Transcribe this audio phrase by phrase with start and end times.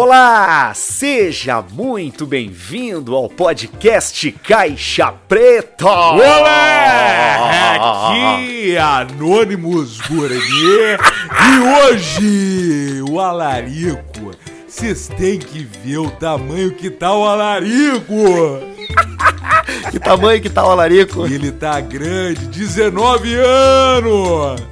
[0.00, 5.88] Olá, seja muito bem-vindo ao podcast Caixa Preta.
[5.88, 7.74] Olá,
[8.06, 10.98] aqui Anônimos Gourmet
[11.42, 11.58] e
[11.90, 14.30] hoje o alarico.
[14.68, 18.14] Vocês têm que ver o tamanho que tá o alarico.
[19.90, 21.26] Que tamanho que tá o alarico?
[21.26, 24.62] Ele tá grande, 19 anos.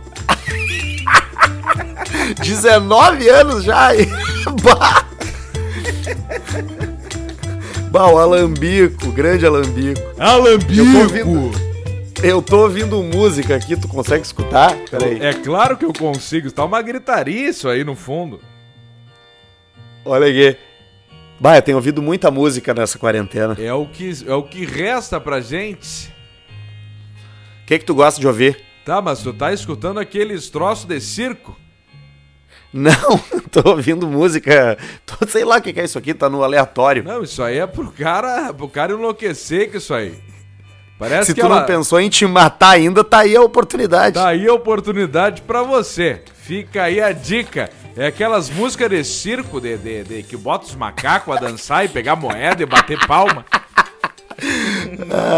[2.41, 3.89] 19 anos já.
[4.63, 5.06] Bah.
[7.91, 10.01] Bah, o Alambico, grande Alambico.
[10.19, 10.73] Alambico.
[10.73, 11.67] Eu tô ouvindo-
[12.23, 14.75] Eu tô ouvindo música aqui, tu consegue escutar?
[14.91, 15.19] Peraí.
[15.21, 16.51] É claro que eu consigo.
[16.51, 18.41] Tá uma gritaria isso aí no fundo.
[20.05, 20.57] Olha aqui.
[21.39, 23.55] Bah, eu tenho ouvido muita música nessa quarentena.
[23.61, 26.09] É o que, é o que resta pra gente.
[27.63, 28.59] O que que tu gosta de ouvir?
[28.85, 31.57] Tá, mas tu tá escutando aqueles troços de circo?
[32.73, 33.19] Não,
[33.51, 34.77] tô ouvindo música.
[35.07, 37.03] Tô, sei lá o que que é isso aqui, tá no aleatório.
[37.05, 40.15] Não, isso aí é pro cara, pro cara enlouquecer com isso aí.
[40.99, 41.61] Parece Se que tu ela...
[41.61, 44.15] não pensou em te matar ainda, tá aí a oportunidade.
[44.15, 46.23] Tá aí a oportunidade pra você.
[46.35, 47.71] Fica aí a dica.
[47.97, 51.89] É aquelas músicas de circo de, de, de- que bota os macacos a dançar e
[51.89, 53.45] pegar moeda e bater palma.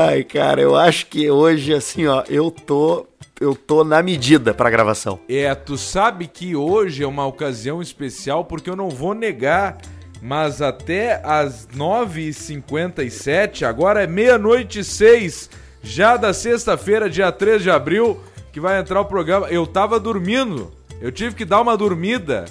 [0.08, 3.06] Ai, cara, eu acho que hoje, assim, ó, eu tô.
[3.40, 5.20] Eu tô na medida pra gravação.
[5.28, 9.78] É, tu sabe que hoje é uma ocasião especial porque eu não vou negar,
[10.20, 15.48] mas até às 9h57, agora é meia-noite e seis,
[15.82, 18.18] já da sexta-feira, dia 3 de abril,
[18.52, 19.46] que vai entrar o programa.
[19.48, 22.44] Eu tava dormindo, eu tive que dar uma dormida.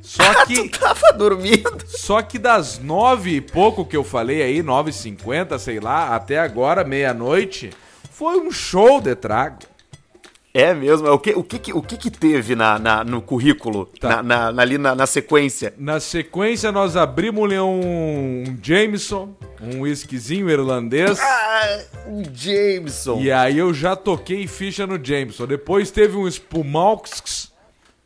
[0.00, 0.68] Só que.
[0.68, 1.84] Tu tava dormindo.
[1.86, 6.16] Só que das nove e pouco que eu falei aí, nove e cinquenta, sei lá,
[6.16, 7.70] até agora, meia-noite,
[8.10, 9.58] foi um show de trago.
[10.54, 11.08] É mesmo?
[11.10, 13.86] O que, o que, o que, que teve na, na- no currículo?
[13.98, 14.08] Tá.
[14.08, 15.72] Na, na- na- ali na, na sequência?
[15.78, 21.18] Na sequência, nós abrimos um, Jameson, um whiskyzinho irlandês.
[21.18, 23.18] Ah, um Jameson.
[23.22, 25.46] E aí eu já toquei ficha no Jameson.
[25.46, 27.50] Depois teve um Spumalx.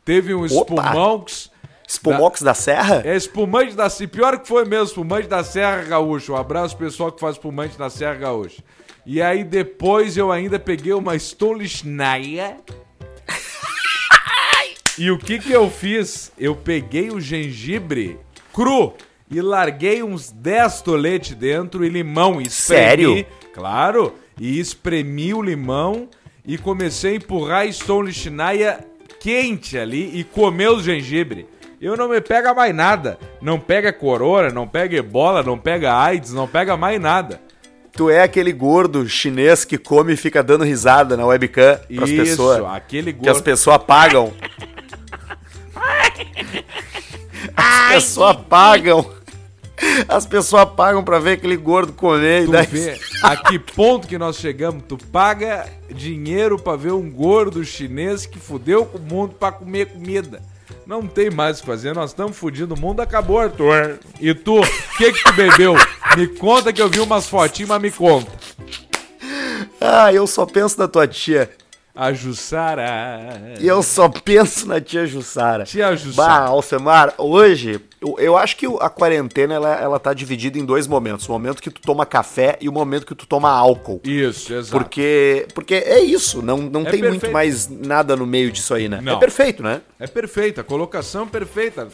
[0.05, 1.51] Teve um Spumalx.
[1.85, 3.01] Espumox da Serra?
[3.05, 4.09] É espumante da Serra.
[4.09, 6.31] Pior que foi mesmo, espumante da Serra Gaúcha.
[6.31, 8.61] Um abraço pessoal que faz espumante na Serra Gaúcha.
[9.09, 12.57] E aí depois eu ainda peguei uma Stolichnaya.
[14.99, 16.29] e o que que eu fiz?
[16.37, 18.19] Eu peguei o gengibre
[18.53, 18.93] cru
[19.31, 22.41] e larguei uns 10 toletes dentro e limão.
[22.41, 23.25] E espremi, Sério?
[23.53, 24.13] Claro.
[24.37, 26.09] E espremi o limão
[26.45, 28.85] e comecei a empurrar a Stolichnaya
[29.21, 31.47] quente ali e comer o gengibre.
[31.79, 33.17] Eu não me pega mais nada.
[33.41, 37.46] Não pega corona, não pega ebola, não pega AIDS, não pega mais nada.
[37.97, 42.23] Tu é aquele gordo chinês que come e fica dando risada na webcam pras Isso,
[42.23, 42.63] pessoas.
[42.65, 43.43] aquele Que as gordo.
[43.43, 44.33] pessoas pagam.
[47.55, 49.11] As pessoas pagam.
[50.07, 52.43] As pessoas pagam pra ver aquele gordo comer.
[52.43, 54.83] e Tu daí- vê a que ponto que nós chegamos?
[54.87, 59.87] Tu paga dinheiro pra ver um gordo chinês que fudeu com o mundo pra comer
[59.87, 60.41] comida.
[60.87, 63.99] Não tem mais o que fazer, nós estamos fudindo, o mundo acabou, Arthur.
[64.21, 65.75] E tu, o que que tu bebeu?
[66.15, 68.31] Me conta que eu vi umas fotinhas, mas me conta.
[69.81, 71.51] Ah, eu só penso na tua tia.
[71.99, 73.55] A Jussara.
[73.59, 75.63] E eu só penso na tia Jussara.
[75.63, 76.27] Tia Jussara.
[76.41, 80.85] Bah, Alcemar, hoje, eu, eu acho que a quarentena, ela, ela tá dividida em dois
[80.85, 81.27] momentos.
[81.27, 83.99] O momento que tu toma café e o momento que tu toma álcool.
[84.03, 84.71] Isso, exato.
[84.71, 87.33] Porque, porque é isso, não, não É tem muito perfeito.
[87.33, 88.99] mais nada no meio disso aí, né?
[89.01, 89.13] Não.
[89.13, 89.81] É perfeito, né?
[89.99, 91.87] É perfeita, a colocação perfeita.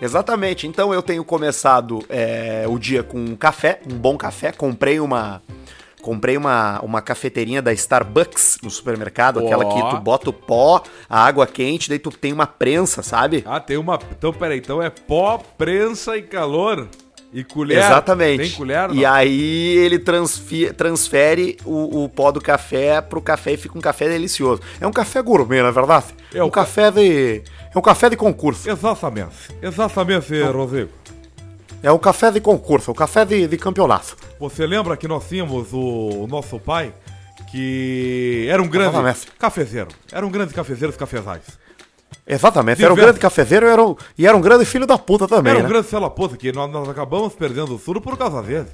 [0.00, 0.66] Exatamente.
[0.66, 4.52] Então eu tenho começado é, o dia com um café, um bom café.
[4.52, 5.42] Comprei uma.
[6.06, 9.74] Comprei uma, uma cafeteirinha da Starbucks no supermercado, aquela Ó.
[9.90, 10.80] que tu bota o pó,
[11.10, 13.42] a água quente, daí tu tem uma prensa, sabe?
[13.44, 13.98] Ah, tem uma.
[14.16, 16.86] Então, peraí, então é pó, prensa e calor.
[17.32, 17.78] E colher.
[17.78, 18.38] Exatamente.
[18.40, 18.88] Tem colher?
[18.92, 19.12] E não?
[19.12, 24.08] aí ele transfi- transfere o, o pó do café pro café e fica um café
[24.08, 24.62] delicioso.
[24.80, 26.06] É um café gourmet, na verdade.
[26.32, 27.42] É um ca- café de.
[27.74, 28.70] É um café de concurso.
[28.70, 29.34] Exatamente.
[29.60, 30.88] Exatamente, Rodrigo.
[31.86, 34.16] É um café de concurso, é um café de, de campeonato.
[34.40, 36.92] Você lembra que nós tínhamos o, o nosso pai,
[37.48, 39.28] que era um grande Exatamente.
[39.38, 39.88] cafezeiro.
[40.10, 41.44] Era um grande cafezeiro dos cafezais.
[42.26, 42.82] Exatamente.
[42.82, 45.52] Era um grande cafezeiro e era um, e era um grande filho da puta também,
[45.52, 45.68] era um né?
[45.68, 48.66] grande selaposo que nós, nós acabamos perdendo tudo por causa dele.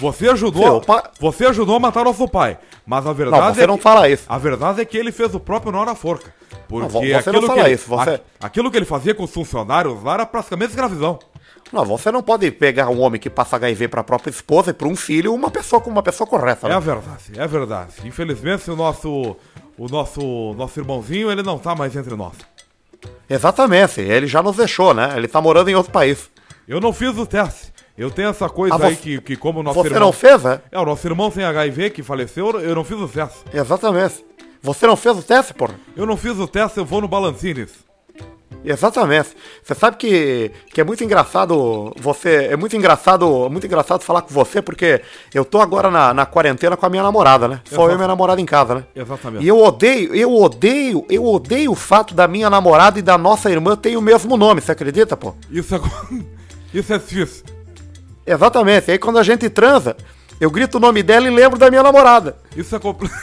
[0.00, 3.66] Você ajudou, pa- você ajudou a matar nosso pai, mas a Não, verdade você é
[3.66, 4.24] não que, fala isso.
[4.28, 6.32] A verdade é que ele fez o próprio nó na forca.
[6.68, 8.10] Porque não aquilo que ele, isso, você-
[8.40, 11.18] a- aquilo que ele fazia com os funcionários lá era praticamente escravidão.
[11.72, 14.88] Não, você não pode pegar um homem que passa HIV pra própria esposa e pra
[14.88, 16.76] um filho uma pessoa com uma pessoa correta, É né?
[16.76, 17.92] a verdade, é a verdade.
[18.04, 19.36] Infelizmente o nosso
[19.76, 22.32] o nosso nosso irmãozinho, ele não tá mais entre nós.
[23.28, 25.12] Exatamente, ele já nos deixou, né?
[25.16, 26.30] Ele tá morando em outro país.
[26.66, 27.72] Eu não fiz o teste.
[27.98, 30.00] Eu tenho essa coisa Ah, aí você- que, que como o nosso Você irmão...
[30.02, 30.60] não fez, é?
[30.70, 33.38] É, o nosso irmão tem HIV que faleceu, eu não fiz o teste.
[33.52, 34.24] Exatamente.
[34.62, 35.74] Você não fez o teste, porra?
[35.96, 37.70] Eu não fiz o teste, eu vou no Balancines.
[38.64, 39.28] Exatamente.
[39.62, 42.48] Você sabe que, que é muito engraçado você.
[42.50, 45.00] É muito engraçado, muito engraçado falar com você, porque
[45.32, 47.60] eu tô agora na, na quarentena com a minha namorada, né?
[47.64, 48.84] Só eu e minha namorada em casa, né?
[48.96, 49.44] Exatamente.
[49.44, 53.50] E eu odeio, eu odeio, eu odeio o fato da minha namorada e da nossa
[53.50, 55.34] irmã terem o mesmo nome, você acredita, pô?
[55.50, 55.80] Isso é...
[56.74, 57.57] Isso é difícil.
[58.32, 58.90] Exatamente.
[58.90, 59.96] Aí quando a gente transa,
[60.40, 62.36] eu grito o nome dela e lembro da minha namorada.
[62.54, 63.06] Isso é compl...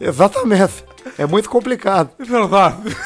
[0.00, 0.82] Exatamente.
[1.18, 2.10] É muito complicado.
[2.18, 2.96] É verdade.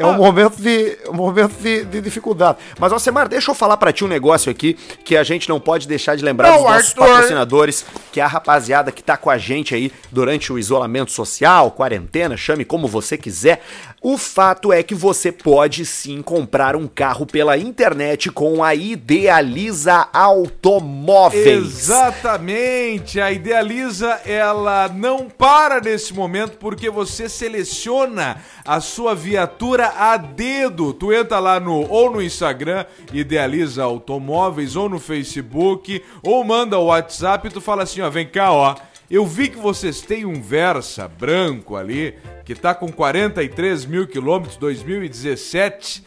[0.00, 2.58] É um momento de, um momento de, de dificuldade.
[2.78, 4.74] Mas, Alcemar, deixa eu falar pra ti um negócio aqui
[5.04, 7.06] que a gente não pode deixar de lembrar Não, dos nossos Arthur.
[7.06, 11.70] patrocinadores, que é a rapaziada que tá com a gente aí durante o isolamento social,
[11.72, 13.62] quarentena, chame como você quiser.
[14.02, 20.08] O fato é que você pode sim comprar um carro pela internet com a Idealiza
[20.10, 21.46] Automóveis.
[21.46, 29.49] Exatamente, a Idealiza ela não para nesse momento porque você seleciona a sua viatura
[29.98, 30.92] a dedo.
[30.92, 36.86] Tu entra lá no ou no Instagram Idealiza Automóveis ou no Facebook ou manda o
[36.86, 38.76] WhatsApp e tu fala assim, ó, vem cá, ó.
[39.10, 42.14] Eu vi que vocês têm um Versa branco ali
[42.44, 46.04] que tá com 43 mil quilômetros 2017.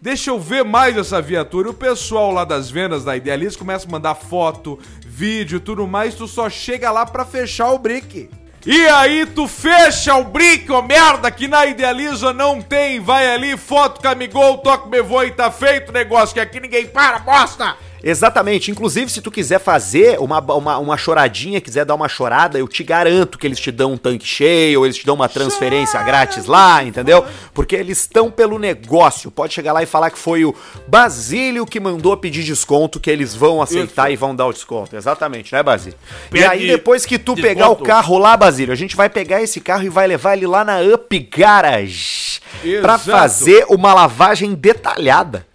[0.00, 1.70] Deixa eu ver mais essa viatura.
[1.70, 6.14] O pessoal lá das vendas da Idealiza começa a mandar foto, vídeo, tudo mais.
[6.14, 8.28] Tu só chega lá pra fechar o brick.
[8.66, 12.98] E aí tu fecha o brick, ô merda, que na Idealiza não tem.
[12.98, 17.18] Vai ali, foto, camigol, toque me voe, tá feito o negócio, que aqui ninguém para,
[17.18, 17.76] bosta!
[18.04, 18.70] Exatamente.
[18.70, 22.84] Inclusive, se tu quiser fazer uma, uma, uma choradinha, quiser dar uma chorada, eu te
[22.84, 26.44] garanto que eles te dão um tanque cheio, ou eles te dão uma transferência grátis
[26.44, 27.24] lá, entendeu?
[27.54, 29.30] Porque eles estão pelo negócio.
[29.30, 30.54] Pode chegar lá e falar que foi o
[30.86, 34.94] Basílio que mandou pedir desconto, que eles vão aceitar e vão dar o desconto.
[34.94, 35.98] Exatamente, né, Basílio?
[36.28, 37.42] E Pede aí, depois que tu desconto.
[37.42, 40.46] pegar o carro lá, Basílio, a gente vai pegar esse carro e vai levar ele
[40.46, 42.40] lá na Up Garage.
[42.62, 43.10] Exato.
[43.10, 45.46] fazer uma lavagem detalhada.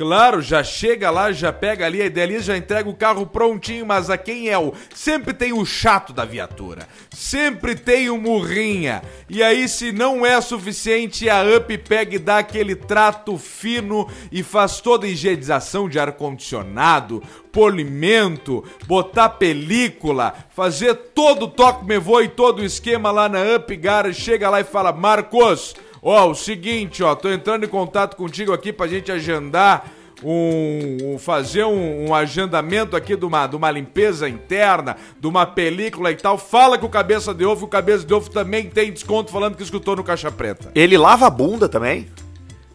[0.00, 4.08] Claro, já chega lá, já pega ali, a Idealiza já entrega o carro prontinho, mas
[4.08, 4.72] a quem é o...
[4.94, 9.02] Sempre tem o chato da viatura, sempre tem o murrinha.
[9.28, 14.42] E aí, se não é suficiente, a UP pega e dá aquele trato fino e
[14.42, 22.26] faz toda a higienização de ar-condicionado, polimento, botar película, fazer todo o toque me voe,
[22.26, 25.74] todo o esquema lá na Up Garage, chega lá e fala, Marcos...
[26.02, 29.84] Ó, o seguinte, ó, tô entrando em contato contigo aqui pra gente agendar
[30.22, 35.44] um, um- fazer um, um agendamento aqui de uma, de uma limpeza interna, de uma
[35.46, 36.36] película e tal.
[36.38, 39.62] Fala com o Cabeça de Ovo, o Cabeça de Ovo também tem desconto falando que
[39.62, 40.70] escutou no Caixa Preta.
[40.74, 42.06] Ele lava a bunda também?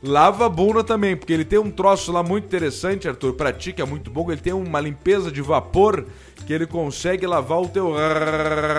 [0.04, 3.74] Lava a bunda também, porque ele tem um troço lá muito interessante, Arthur, pra ti,
[3.74, 4.31] que é muito bom.
[4.31, 6.06] Ele tem uma limpeza de vapor
[6.45, 7.91] que ele consegue lavar o teu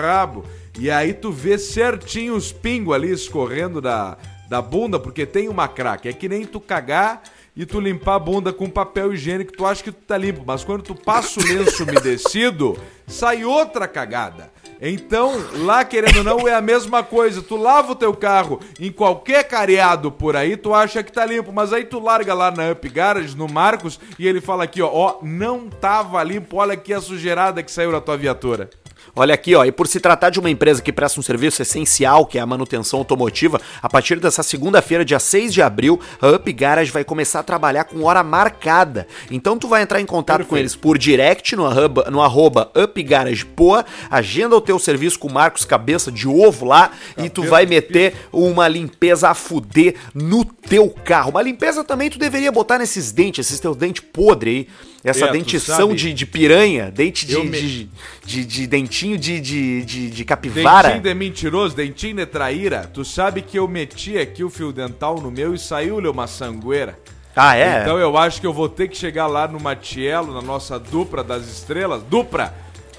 [0.01, 0.45] rabo.
[0.79, 5.67] E aí tu vê certinho os pingos ali escorrendo da, da bunda, porque tem uma
[5.67, 6.07] craque.
[6.07, 7.21] É que nem tu cagar
[7.55, 10.63] e tu limpar a bunda com papel higiênico, tu acha que tu tá limpo, mas
[10.63, 12.77] quando tu passa o lenço umedecido,
[13.07, 14.51] sai outra cagada.
[14.79, 15.33] Então,
[15.65, 17.41] lá querendo ou não, é a mesma coisa.
[17.41, 21.51] Tu lava o teu carro em qualquer careado por aí, tu acha que tá limpo,
[21.51, 24.89] mas aí tu larga lá na Up Garage, no Marcos, e ele fala aqui, ó,
[24.93, 28.69] ó, não tava limpo, olha aqui a sujeirada que saiu da tua viatura.
[29.17, 32.23] Olha aqui, ó, e por se tratar de uma empresa que presta um serviço essencial,
[32.23, 36.53] que é a manutenção automotiva, a partir dessa segunda-feira, dia 6 de abril, a Up
[36.53, 39.07] Garage vai começar a trabalhar com hora marcada.
[39.31, 43.01] Então tu vai entrar em contato com eles por direct no arroba, no arroba Up
[43.01, 47.41] Garage Poa, agenda o teu serviço com o Marcos Cabeça de Ovo lá e tu
[47.41, 51.31] vai meter uma limpeza a fuder no teu carro.
[51.31, 54.67] Uma limpeza também tu deveria botar nesses dentes, esses teus dentes podres aí.
[55.09, 57.89] Essa É, dentição de, de piranha, dente de, me- de,
[58.25, 60.89] de, de dentinho de, de, de, de capivara.
[60.89, 62.89] Dentinho de mentiroso, dentinho de traíra.
[62.93, 66.99] Tu sabe que eu meti aqui o fio dental no meu e saiu-lhe uma sangueira.
[67.35, 67.81] Ah, é?
[67.83, 71.23] Então eu acho que eu vou ter que chegar lá no Matielo, na nossa dupla
[71.23, 72.53] das estrelas, dupla,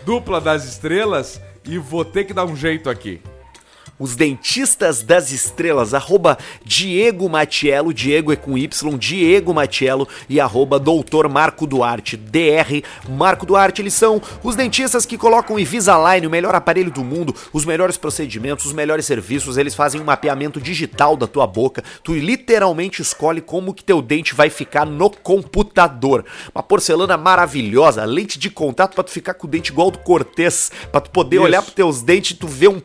[0.07, 3.21] dupla das estrelas, e vou ter que dar um jeito aqui.
[3.99, 10.79] Os dentistas das estrelas, arroba Diego Matiello, Diego é com Y, Diego Matiello e arroba
[10.79, 16.31] Doutor Marco Duarte, DR Marco Duarte, eles são os dentistas que colocam o Invisalign, o
[16.31, 21.17] melhor aparelho do mundo, os melhores procedimentos, os melhores serviços, eles fazem um mapeamento digital
[21.17, 26.25] da tua boca, tu literalmente escolhe como que teu dente vai ficar no computador.
[26.55, 30.71] Uma porcelana maravilhosa, lente de contato pra tu ficar com o dente igual do Cortez,
[30.91, 31.45] pra tu poder Isso.
[31.45, 32.81] olhar pros teus dentes e tu ver um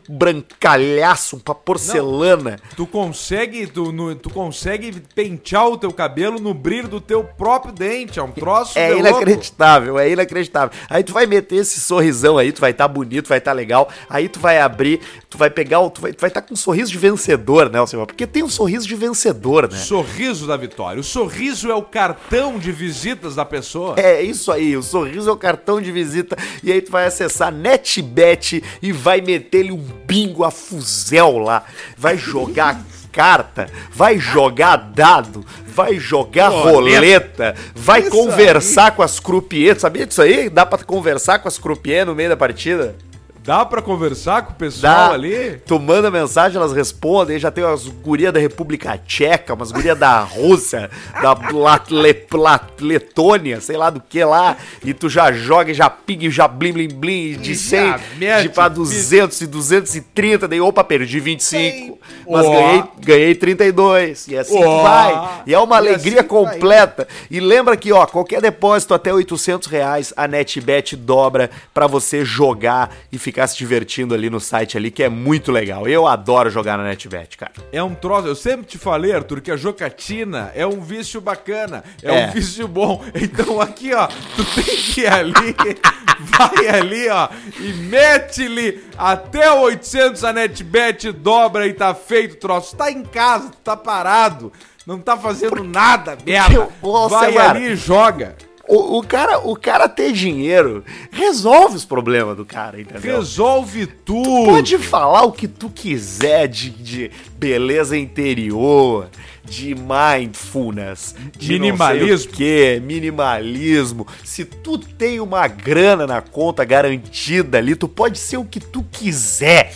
[1.04, 2.58] brancalhaço, uma porcelana.
[2.76, 7.72] Tu consegue, tu, no- tu consegue pentear o teu cabelo no brilho do teu próprio
[7.72, 8.18] dente.
[8.18, 9.08] É um troço É de louco.
[9.08, 10.70] inacreditável, é inacreditável.
[10.88, 13.88] Aí tu vai meter esse sorrisão aí, tu vai estar bonito, vai estar legal.
[14.08, 16.98] Aí tu vai abrir, tu vai pegar, o- tu vai estar com um sorriso de
[16.98, 18.06] vencedor, né, Alcimar?
[18.06, 19.76] Porque tem um sorriso de vencedor, né?
[19.78, 21.00] Sorriso da vitória.
[21.00, 23.94] O sorriso é o cartão de visitas da pessoa.
[23.98, 26.36] É isso aí, o sorriso é o cartão de visita.
[26.62, 30.50] E aí tu vai acessar NetBet e vai meter-lhe um bingo a
[30.94, 31.64] fuzel lá.
[31.96, 32.80] Vai jogar
[33.12, 36.70] carta, vai jogar dado, vai jogar Roleta.
[36.72, 39.80] roleta, vai Isso conversar com as croupiers.
[39.80, 40.48] Sabia disso aí?
[40.48, 42.96] Dá pra conversar com as croupiers no meio da partida?
[43.44, 45.12] Dá pra conversar com o pessoal Dá.
[45.12, 45.60] ali?
[45.66, 47.38] Tu manda mensagem, elas respondem.
[47.38, 52.80] Já tem umas gurias da República Tcheca, umas gurias da Rússia, da Lat- Le- Lat-
[52.80, 54.56] Letônia, sei lá do que lá.
[54.82, 57.86] E tu já joga e já pinga e já blim blim blim de E 100
[57.86, 60.48] já mete de pra o 200 e 230.
[60.48, 61.98] Daí, opa, perdi 25.
[62.26, 62.50] Mas Ó.
[62.50, 64.26] ganhei, ganhei 32.
[64.26, 65.42] E assim vai.
[65.46, 66.44] E é uma E alegria assim vai.
[66.44, 67.06] completa.
[67.30, 72.90] E lembra que, ó, qualquer depósito até 800 reais, a NetBet dobra pra você jogar
[73.12, 75.88] e ficar se divertindo ali no site ali, que é muito legal.
[75.88, 77.52] Eu adoro jogar na NetBet, cara.
[77.72, 78.28] É um troço.
[78.28, 81.82] Eu sempre te falei, Arthur, que a jocatina é um vício bacana.
[82.02, 82.26] É, É.
[82.28, 83.02] um vício bom.
[83.14, 85.32] Então aqui, ó, tu tem que ir ali,
[86.20, 92.76] vai ali, ó, e mete-lhe até 800 a NetBet, dobra e tá feito o troço.
[92.76, 94.52] Tá em casa, tu tá parado,
[94.86, 96.68] não tá fazendo nada, merda.
[97.10, 98.36] Vai ali e joga.
[98.68, 103.18] O, o cara, o cara ter dinheiro resolve os problemas do cara, entendeu?
[103.18, 104.46] Resolve tudo.
[104.46, 109.08] Pode falar o que tu quiser de, de beleza interior,
[109.44, 112.32] de mindfulness, de Minimalismo.
[112.32, 114.06] que, minimalismo.
[114.24, 118.82] Se tu tem uma grana na conta garantida ali, tu pode ser o que tu
[118.90, 119.74] quiser.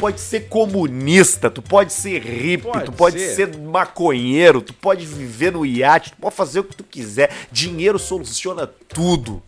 [0.00, 3.34] Tu pode ser comunista, tu pode ser hippie, Pode tu pode ser.
[3.34, 7.30] ser maconheiro, tu pode viver no iate, tu pode fazer o que tu quiser.
[7.52, 9.42] Dinheiro soluciona tudo.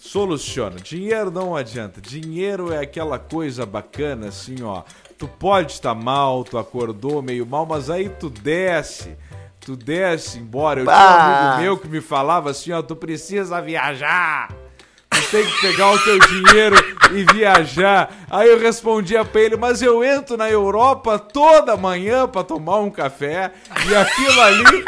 [0.00, 0.76] Soluciona.
[0.76, 2.00] Dinheiro não adianta.
[2.00, 4.84] Dinheiro é aquela coisa bacana, assim, ó.
[5.18, 9.16] Tu pode estar mal, tu acordou meio mal, mas aí tu desce.
[9.58, 10.78] Tu desce embora.
[10.78, 11.54] Eu tinha um Bah.
[11.54, 14.54] amigo meu que me falava assim, ó, tu precisa viajar.
[15.30, 16.76] Tem que pegar o teu dinheiro
[17.12, 18.10] e viajar.
[18.30, 22.90] Aí eu respondia pra ele, mas eu entro na Europa toda manhã pra tomar um
[22.90, 23.52] café
[23.88, 24.84] e aquilo ali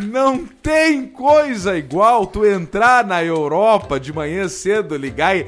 [0.00, 5.46] não tem coisa igual tu entrar na Europa de manhã cedo, ligar e.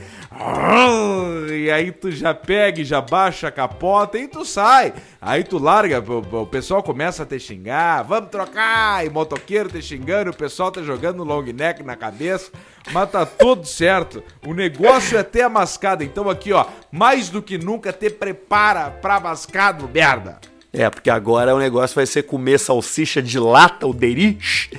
[1.50, 4.92] E aí tu já pega e já baixa a capota e tu sai.
[5.20, 10.30] Aí tu larga, o, pessoal começa a te xingar, vamos trocar, e motoqueiro te xingando,
[10.30, 12.52] o pessoal tá jogando long neck na cabeça,
[12.92, 14.22] mas tá tudo certo.
[14.46, 16.04] O negócio é ter a mascada.
[16.04, 20.38] Então aqui, ó, mais do que nunca te prepara pra mascado, merda.
[20.72, 24.70] É, porque agora o negócio vai ser comer salsicha de lata, o derich,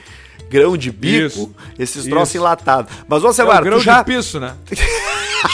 [0.50, 2.10] grão de bico, Isso, esses isso.
[2.10, 2.92] troços enlatados.
[3.08, 4.56] Mas, ô, É o Semar, grão tu já, de piso, né?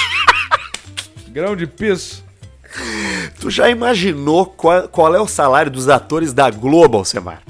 [1.30, 2.24] grão de piso.
[3.40, 7.42] tu já imaginou qual, qual é o salário dos atores da Globo, Semar?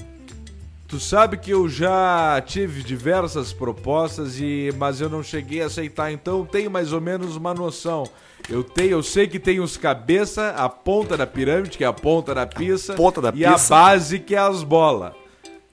[0.87, 6.11] Tu sabe que eu já tive diversas propostas e mas eu não cheguei a aceitar,
[6.11, 8.07] então tenho mais ou menos uma noção.
[8.49, 11.93] Eu tenho, eu sei que tem os cabeça, a ponta da pirâmide, que é a
[11.93, 13.69] ponta da pista, ponta da e a pizza.
[13.73, 15.13] base que é as bolas.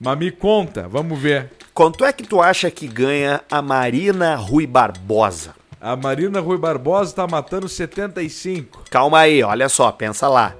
[0.00, 1.50] Mas me conta, vamos ver.
[1.75, 5.54] Quanto é que tu acha que ganha a Marina Rui Barbosa?
[5.81, 8.85] A Marina Rui Barbosa tá matando 75.
[8.90, 10.54] Calma aí, olha só, pensa lá.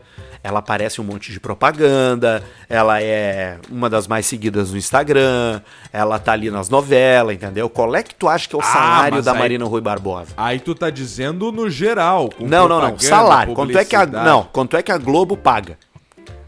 [0.44, 5.61] Ela aparece um monte de propaganda, ela é uma das mais seguidas no Instagram,
[5.92, 7.68] ela tá ali nas novelas, entendeu?
[7.70, 10.32] Qual é que tu acha que é o Ah, salário da aí- Marina Rui Barbosa?
[10.37, 12.28] Aí tu tá dizendo no geral.
[12.37, 13.54] com Não, não, não, salário.
[13.54, 15.78] Quanto é que a, não, quanto é que a Globo paga?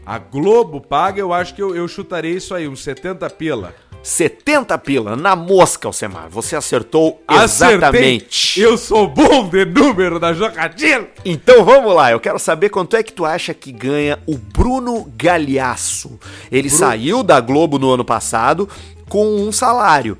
[0.05, 3.73] A Globo paga, eu acho que eu, eu chutarei isso aí, uns 70 pila.
[4.09, 6.29] 70 pila na mosca, Alcemar.
[6.29, 7.75] Você acertou Acertei.
[7.77, 8.61] exatamente.
[8.61, 11.07] Eu sou bom de número da jocatina.
[11.25, 15.11] Então vamos lá, eu quero saber quanto é que tu acha que ganha o Bruno
[15.17, 16.19] Galhaço.
[16.51, 18.69] Ele saiu da Globo no ano passado
[19.09, 20.15] com um salário.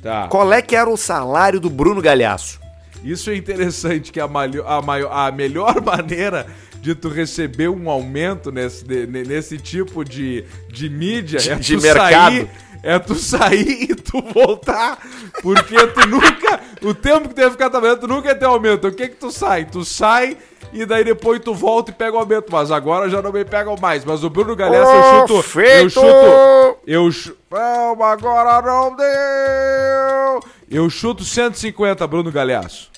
[0.00, 0.28] Tá.
[0.28, 2.60] Qual é que era o salário do Bruno Galhaço?
[3.02, 6.46] Isso é interessante, que a, malho- a, maior- a melhor maneira
[6.80, 11.54] de tu receber um aumento nesse, de- ne- nesse tipo de, de mídia De- é
[11.56, 12.32] de tu mercado.
[12.32, 12.48] sair
[12.82, 14.98] é tu sair e tu voltar.
[15.42, 16.60] Porque tu nunca.
[16.82, 18.88] O tempo que tu ia ficar trabalhando, tu nunca ia ter aumento.
[18.88, 19.64] O que que tu sai?
[19.64, 20.36] Tu sai
[20.72, 22.46] e daí depois tu volta e pega o aumento.
[22.50, 24.04] Mas agora já não me pegam mais.
[24.04, 25.34] Mas o Bruno Galhaço eu chuto.
[25.34, 25.90] Eu feito!
[25.90, 26.78] chuto.
[26.86, 27.38] Eu chuto.
[27.50, 30.40] Agora não deu!
[30.70, 32.90] Eu chuto 150, Bruno Galhaço.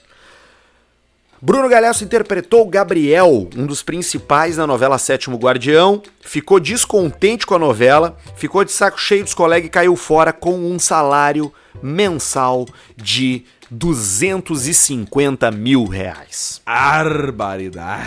[1.42, 7.59] Bruno Galhaço interpretou Gabriel, um dos principais na novela Sétimo Guardião, ficou descontente com a
[7.59, 11.50] novela, ficou de saco cheio dos colegas e caiu fora com um salário
[11.82, 16.61] mensal de 250 mil reais.
[16.66, 18.02] Barbaridade.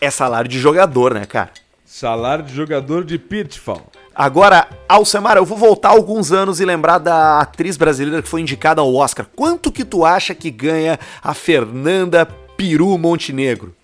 [0.00, 1.50] É salário de jogador, né, cara?
[1.84, 3.90] Salário de jogador de Pitfall.
[4.14, 8.80] Agora, Alcemar, eu vou voltar alguns anos e lembrar da atriz brasileira que foi indicada
[8.80, 9.26] ao Oscar.
[9.34, 12.26] Quanto que tu acha que ganha a Fernanda
[12.56, 13.74] Peru Montenegro?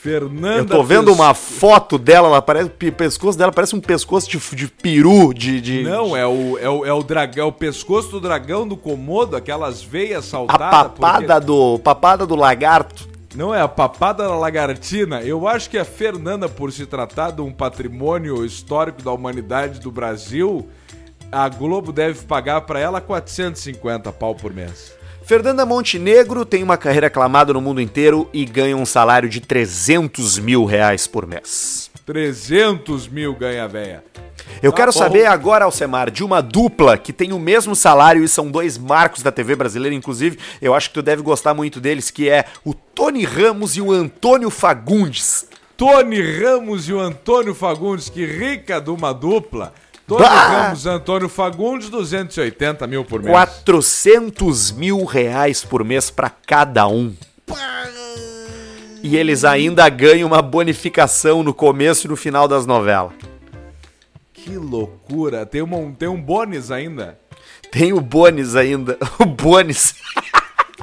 [0.00, 3.80] Fernanda Eu tô vendo Pes- uma foto dela, ela parece, o pescoço dela parece um
[3.80, 5.60] pescoço de, de peru, de...
[5.60, 8.76] de Não, é o, é o, é o dragão, é o pescoço do dragão do
[8.76, 10.58] Komodo, aquelas veias a saltadas.
[10.70, 13.08] papada do papada do lagarto.
[13.34, 15.22] Não é a papada da lagartina.
[15.22, 19.90] Eu acho que a Fernanda, por se tratar de um patrimônio histórico da humanidade do
[19.90, 20.68] Brasil,
[21.30, 24.96] a Globo deve pagar pra ela 450 pau por mês.
[25.22, 30.38] Fernanda Montenegro tem uma carreira aclamada no mundo inteiro e ganha um salário de 300
[30.38, 31.90] mil reais por mês.
[32.06, 34.02] 300 mil ganha a véia.
[34.62, 34.98] Eu Tá quero bom.
[34.98, 39.22] saber agora, Alcemar, de uma dupla que tem o mesmo salário e são dois marcos
[39.22, 42.74] da TV brasileira, inclusive, eu acho que tu deve gostar muito deles, que é o
[42.74, 45.46] Tony Ramos e o Antônio Fagundes.
[45.76, 49.72] Tony Ramos e o Antônio Fagundes, que rica de uma dupla.
[50.08, 50.48] Tony Bah!
[50.64, 53.30] Ramos e Antônio Fagundes, 280 mil por mês.
[53.32, 57.14] 400 mil reais por mês pra cada um.
[59.02, 63.12] E eles ainda ganham uma bonificação no começo e no final das novelas.
[64.48, 65.44] Que loucura.
[65.44, 67.18] Tem, uma, tem um bônus ainda.
[67.70, 68.96] Tem o Bones ainda.
[69.20, 69.94] O Bones.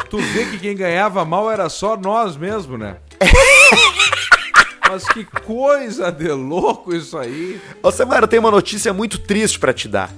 [0.07, 2.97] Tu vê que quem ganhava mal era só nós mesmo, né?
[4.88, 7.60] Mas que coisa de louco isso aí.
[7.82, 10.13] Ô, Samara, tenho uma notícia muito triste pra te dar.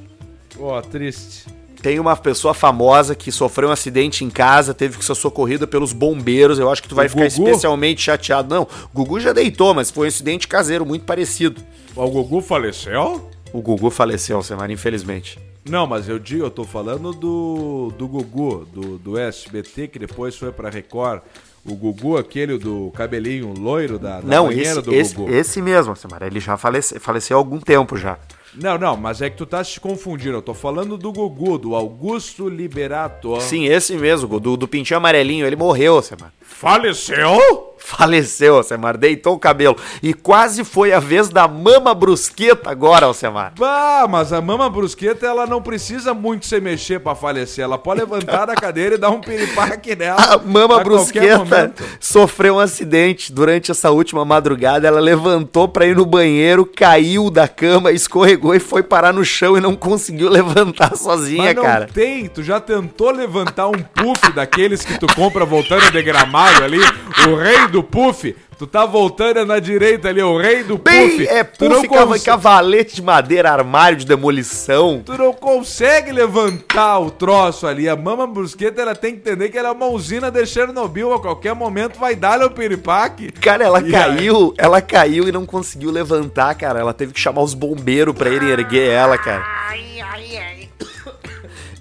[0.59, 1.45] Ó, triste.
[1.81, 5.93] Tem uma pessoa famosa que sofreu um acidente em casa, teve que ser socorrida pelos
[5.93, 6.59] bombeiros.
[6.59, 7.47] Eu acho que tu vai O ficar Gugu?
[7.47, 8.53] especialmente chateado.
[8.53, 11.61] Não, o Gugu já deitou, mas foi um acidente caseiro muito parecido.
[11.95, 13.29] O Gugu faleceu?
[13.53, 15.39] O Gugu faleceu, Samara, infelizmente.
[15.67, 20.35] Não, mas eu digo, eu tô falando do, do Gugu, do, do SBT, que depois
[20.35, 21.21] foi pra Record.
[21.65, 25.31] O Gugu, aquele do cabelinho loiro da, da Não, banheira esse, do esse, Gugu.
[25.31, 26.27] esse mesmo, Samara.
[26.27, 28.17] Ele já falece, faleceu há algum tempo já.
[28.53, 30.37] Não, não, mas é que tu tá se confundindo.
[30.37, 33.39] Eu tô falando do Gugu, do Augusto Liberato.
[33.41, 35.45] Sim, esse mesmo, do, do pintinho amarelinho.
[35.45, 36.33] Ele morreu, Samara.
[36.41, 37.66] Faleceu?
[37.77, 39.75] Faleceu, Alcemar, deitou o cabelo.
[40.01, 43.53] E quase foi a vez da mama brusqueta agora, Alcemar.
[43.57, 47.63] Bah, mas a mama brusqueta, ela não precisa muito se mexer pra falecer.
[47.63, 50.17] Ela pode levantar da cadeira e dar um piripaque nela.
[50.21, 54.87] A mama a brusqueta sofreu um acidente durante essa última madrugada.
[54.87, 59.57] Ela levantou pra ir no banheiro, caiu da cama, escorregou e foi parar no chão
[59.57, 61.87] e não conseguiu levantar sozinha, Mas não cara.
[61.91, 66.79] tem, tu já tentou levantar um puff daqueles que tu compra voltando de gramado ali?
[67.27, 68.35] O rei do puff?
[68.57, 71.27] Tu tá voltando na direita ali, o rei do Bem, puff.
[71.27, 75.03] é tu não, puff, cava- cons- cavalete de madeira, armário de demolição.
[75.05, 77.87] tu não consegue levantar o troço ali.
[77.87, 81.13] A mama brusqueta, ela tem que entender que ela é uma usina de Chernobyl.
[81.13, 83.31] A qualquer momento vai dar o piripaque.
[83.33, 86.79] Cara, ela E caiu, ela caiu e não conseguiu levantar, cara.
[86.79, 89.45] Ela teve que chamar os bombeiros pra irem erguer ela, cara.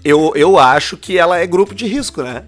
[0.03, 2.43] Eu, eu acho que ela é grupo de risco, né?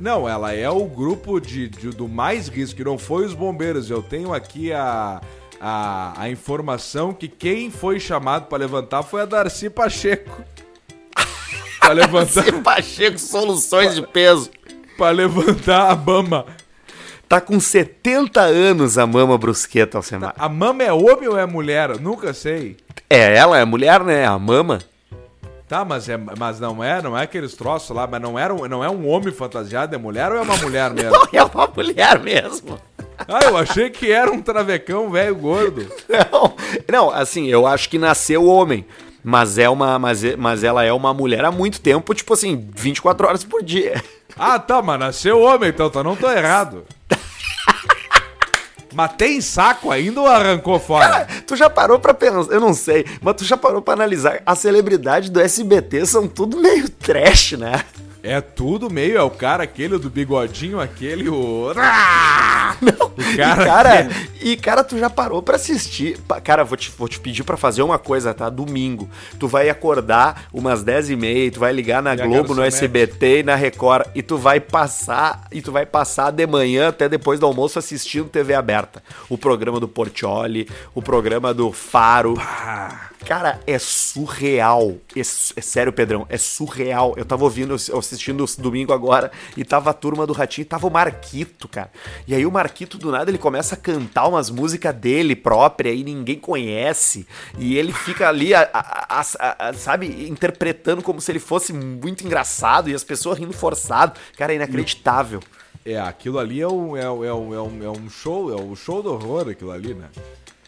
[0.00, 3.90] Não, ela é o grupo de, de- do mais risco, que não foi os bombeiros.
[3.90, 5.20] Eu tenho aqui a,
[5.60, 10.42] a, a informação que quem foi chamado pra levantar foi a Darcy Pacheco.
[11.80, 14.50] pra, levantar, Esse Pacheco, soluções de peso.
[14.96, 16.46] pra levantar a mama.
[17.28, 20.34] Tá com 70 anos a mama brusqueta, Alcemar.
[20.38, 21.90] A mama é homem ou é mulher?
[21.90, 22.78] Eu nunca sei.
[23.10, 24.24] É, ela é mulher, né?
[24.26, 24.78] A mama.
[25.68, 28.82] Tá, mas, é, mas não é, não é aqueles troços lá, mas não, era, não
[28.82, 31.28] é um homem fantasiado, é mulher ou é uma mulher mesmo?
[31.30, 32.80] É uma mulher mesmo.
[33.28, 35.86] Ah, eu achei que era um travecão velho gordo.
[36.08, 36.54] Não,
[36.90, 38.86] não, assim, eu acho que nasceu homem.
[39.22, 39.98] Mas é uma.
[39.98, 43.62] Mas, é- mas ela é uma mulher há muito tempo, tipo assim, 24 horas por
[43.62, 44.02] dia.
[44.38, 46.84] Ah, tá, mas nasceu homem, então, tá, não tô errado.
[48.94, 51.26] Mas tem saco ainda ou arrancou fora?
[51.46, 54.42] Tu já parou pra pensar, eu não sei, mas tu já parou pra analisar.
[54.46, 57.84] As celebridades do SBT são tudo meio trash, né?
[58.28, 61.72] É tudo meio, é o cara aquele do bigodinho, aquele, o...
[62.80, 64.08] Não, O e cara cara,
[64.40, 66.18] e cara, tu já parou pra assistir.
[66.44, 68.48] Cara, vou te, vou te pedir pra fazer uma coisa, tá?
[68.48, 69.08] Domingo.
[69.38, 72.62] Tu vai acordar umas 10 e meia, tu vai ligar na Globo, no.
[72.62, 77.08] SBT e na Record, e tu vai passar, e tu vai passar de manhã até
[77.08, 79.02] depois do almoço assistindo TV aberta.
[79.28, 82.34] O programa do Portioli, o programa do Faro.
[83.24, 84.96] Cara, é surreal.
[85.16, 87.14] É, é sério, Pedrão, é surreal.
[87.16, 90.86] Eu tava ouvindo, eu assistindo domingo agora, e tava a turma do Ratinho, e tava
[90.86, 91.90] o Marquito, cara.
[92.26, 96.02] E aí o Marquito, do nada, ele começa a cantar umas músicas dele própria e
[96.04, 97.26] ninguém conhece.
[97.58, 99.20] E ele fica ali, a- a-
[99.68, 104.18] a- sabe, interpretando como se ele fosse muito engraçado e as pessoas rindo forçado.
[104.36, 105.40] Cara, é inacreditável.
[105.84, 108.76] É, aquilo ali é um, é, um- é, um, é, um, é show, é um
[108.76, 110.06] show do horror aquilo ali, né?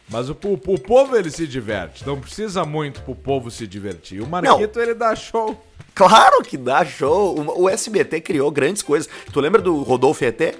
[0.08, 4.20] Mas o, o, o povo ele se diverte, não precisa muito pro povo se divertir.
[4.20, 5.62] O Marquito ele dá show.
[5.94, 7.38] Claro que dá show.
[7.38, 9.08] O, o SBT criou grandes coisas.
[9.32, 10.54] Tu lembra do Rodolfo ET?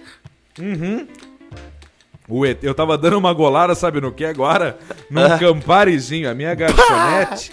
[2.29, 4.79] O ET, eu tava dando uma golada, sabe no que agora?
[5.11, 7.53] Num camparizinho, a minha garçonete.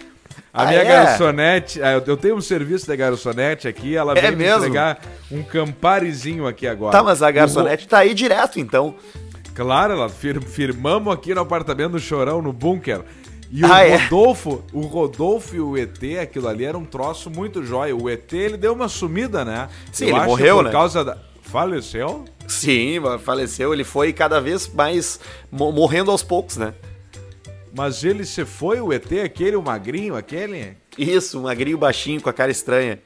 [0.54, 0.86] A Ah, minha é?
[0.86, 4.60] garçonete, ah, eu- tenho um serviço de garçonete aqui, ela É veio me mesmo?
[4.66, 5.00] entregar
[5.32, 6.92] um camparizinho aqui agora.
[6.92, 8.96] Tá, mas a O garçonete tá aí direto, então.
[9.54, 13.02] Claro, ela fir- firmamos aqui no apartamento do Chorão, no bunker.
[13.52, 13.96] E Ah, o é?
[13.98, 17.96] Rodolfo, o Rodolfo e o ET, aquilo ali era um troço muito jóia.
[17.96, 19.70] O ET, ele deu uma sumida, né?
[19.92, 20.72] Sim, Eu ele morreu, por né?
[20.72, 21.18] causa da...
[21.44, 22.26] Faleceu?
[22.46, 23.74] Sim, faleceu.
[23.74, 25.18] Ele foi cada vez mais
[25.50, 26.74] mo- morrendo aos poucos, né?
[27.74, 30.76] Mas ele se foi, o ET, aquele, o magrinho, aquele?
[30.98, 33.00] Isso, um magrinho baixinho com a cara estranha.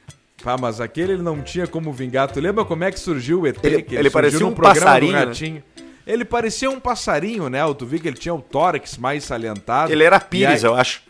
[0.43, 2.31] Ah, mas aquele ele não tinha como vingar.
[2.31, 3.57] Tu lembra como é que surgiu o ET?
[3.63, 5.61] Ele- que ele surgiu parecia um passarinho, né?
[6.05, 7.59] Ele parecia um passarinho, né?
[7.77, 9.91] Tu viu que ele tinha o tórax mais salientado.
[9.91, 11.01] Ele era Pires, aí- eu acho.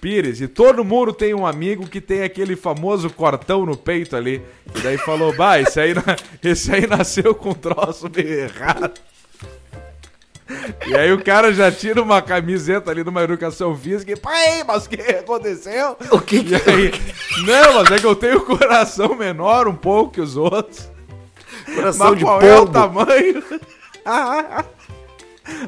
[0.00, 0.40] Pires.
[0.40, 4.40] E todo mundo tem um amigo que tem aquele famoso cortão no peito ali.
[4.76, 5.92] E daí falou, bah, esse aí,
[6.44, 8.92] esse aí nasceu com um troço meio errado.
[10.86, 14.86] E aí o cara já tira uma camiseta ali numa educação física e, pai, mas
[14.86, 15.96] o que aconteceu?
[16.10, 16.90] O que que aí,
[17.44, 20.88] não, mas é que eu tenho o coração menor um pouco que os outros.
[21.74, 22.72] Coração Mas de qual é o pombo.
[22.72, 23.42] tamanho?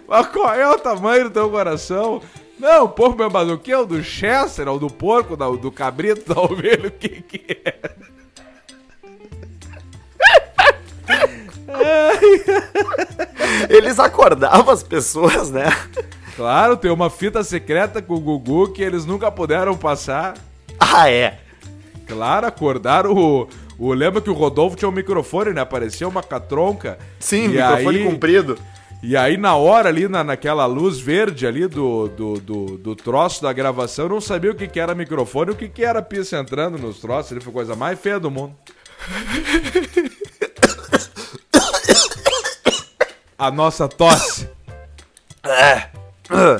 [0.07, 2.21] Mas qual é o tamanho do teu coração?
[2.59, 5.73] Não, porco meu, o que é o do Chester, é o do porco, da- do
[5.73, 7.75] cabrito, da ovelha, o que que é?
[13.69, 15.69] Eles acordavam as pessoas, né?
[16.37, 20.35] Claro, tem uma fita secreta com o Gugu que eles nunca puderam passar.
[20.79, 21.39] Ah, é.
[22.07, 23.49] Claro, acordaram o...
[23.81, 25.63] o lembra que o Rodolfo tinha um microfone, né?
[25.63, 26.99] Apareceu uma catronca.
[27.19, 28.59] Sim, microfone aí- comprido.
[29.03, 33.43] E aí, na hora ali, na, naquela luz verde ali do, do, do, do troço
[33.43, 36.37] da gravação, eu não sabia o que, que era microfone o que, que era pista
[36.39, 37.33] entrando nos troços.
[37.33, 38.55] Ele foi a coisa mais feia do mundo.
[43.39, 44.47] A nossa tosse.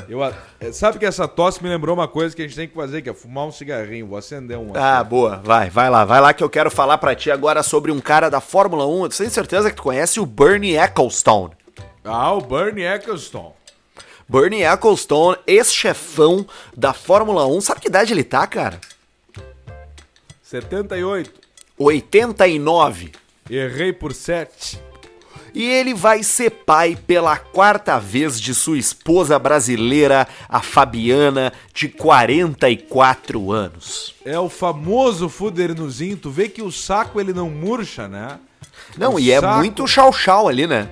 [0.09, 0.33] Eu, a-
[0.73, 3.09] sabe que essa tosse me lembrou uma coisa que a gente tem que fazer, que
[3.09, 4.05] é fumar um cigarrinho.
[4.07, 4.69] Vou acender um.
[4.71, 4.77] aqui.
[4.79, 5.37] Ah, boa.
[5.43, 6.03] Vai, vai lá.
[6.03, 9.03] Vai lá que eu quero falar pra ti agora sobre um cara da Fórmula 1.
[9.03, 11.53] Eu tenho certeza que tu conhece o Bernie Ecclestone.
[12.03, 13.53] Ah, o Bernie Ecclestone.
[14.27, 17.61] Bernie Ecclestone, ex-chefão da Fórmula 1.
[17.61, 18.79] Sabe que idade ele tá, cara?
[20.43, 21.31] 78.
[21.77, 23.11] 89.
[23.49, 24.79] Errei por 7.
[25.53, 31.89] E ele vai ser pai pela quarta vez de sua esposa brasileira, a Fabiana, de
[31.89, 34.15] 44 anos.
[34.23, 36.15] É o famoso fudernuzinho.
[36.17, 38.39] Tu vê que o saco ele não murcha, né?
[38.97, 40.89] Não, O e é saco- muito chau-chau ali, né?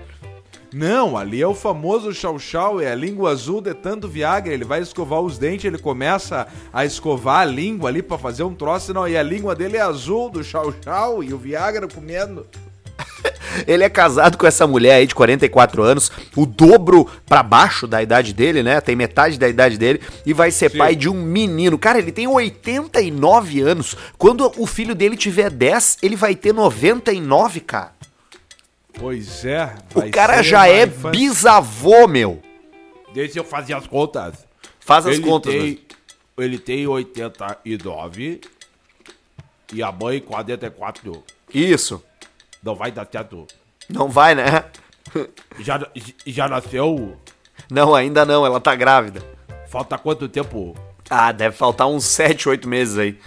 [0.71, 4.53] Não, ali é o famoso chau-chau, é a língua azul de tanto Viagra.
[4.53, 8.53] Ele vai escovar os dentes, ele começa a escovar a língua ali pra fazer um
[8.53, 9.07] troço, não.
[9.07, 12.45] E a língua dele é azul do chau-chau e o Viagra comendo.
[13.67, 18.01] Ele é casado com essa mulher aí de 44 anos, o dobro pra baixo da
[18.01, 18.79] idade dele, né?
[18.79, 20.77] Tem metade da idade dele e vai ser Sim.
[20.77, 21.77] pai de um menino.
[21.77, 23.95] Cara, ele tem 89 anos.
[24.17, 27.91] Quando o filho dele tiver 10, ele vai ter 99, cara.
[28.93, 29.73] Pois é.
[29.95, 32.41] O cara já é infância- bisavô, meu.
[33.13, 34.35] Deixa eu fazer as contas.
[34.79, 38.41] Faz as ele contas, tem, mas- Ele tem 89
[39.73, 41.23] e a mãe 44.
[41.53, 42.01] Isso.
[42.63, 43.47] Não vai dar certo.
[43.89, 44.65] Não vai, né?
[45.59, 45.87] Já,
[46.25, 47.17] já nasceu?
[47.71, 49.23] Não, ainda não, ela tá grávida.
[49.67, 50.75] Falta quanto tempo?
[51.09, 53.17] Ah, deve faltar uns 7, 8 meses aí.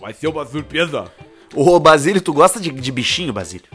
[0.00, 1.10] Vai ser uma surpresa.
[1.54, 3.66] Ô, Basílio, tu gosta de, de bichinho, Basílio?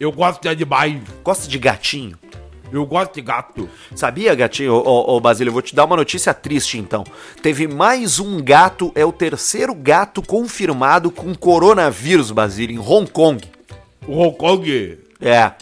[0.00, 1.00] Eu gosto de animais.
[1.22, 2.18] Gosta de gatinho?
[2.70, 3.68] Eu gosto de gato.
[3.94, 4.74] Sabia, gatinho?
[4.74, 7.04] Ô, ô, ô, Basílio, eu vou te dar uma notícia triste, então.
[7.42, 13.57] Teve mais um gato, é o terceiro gato confirmado com coronavírus, Basílio, em Hong Kong.
[14.08, 14.98] O Hong Kong.
[15.20, 15.52] É.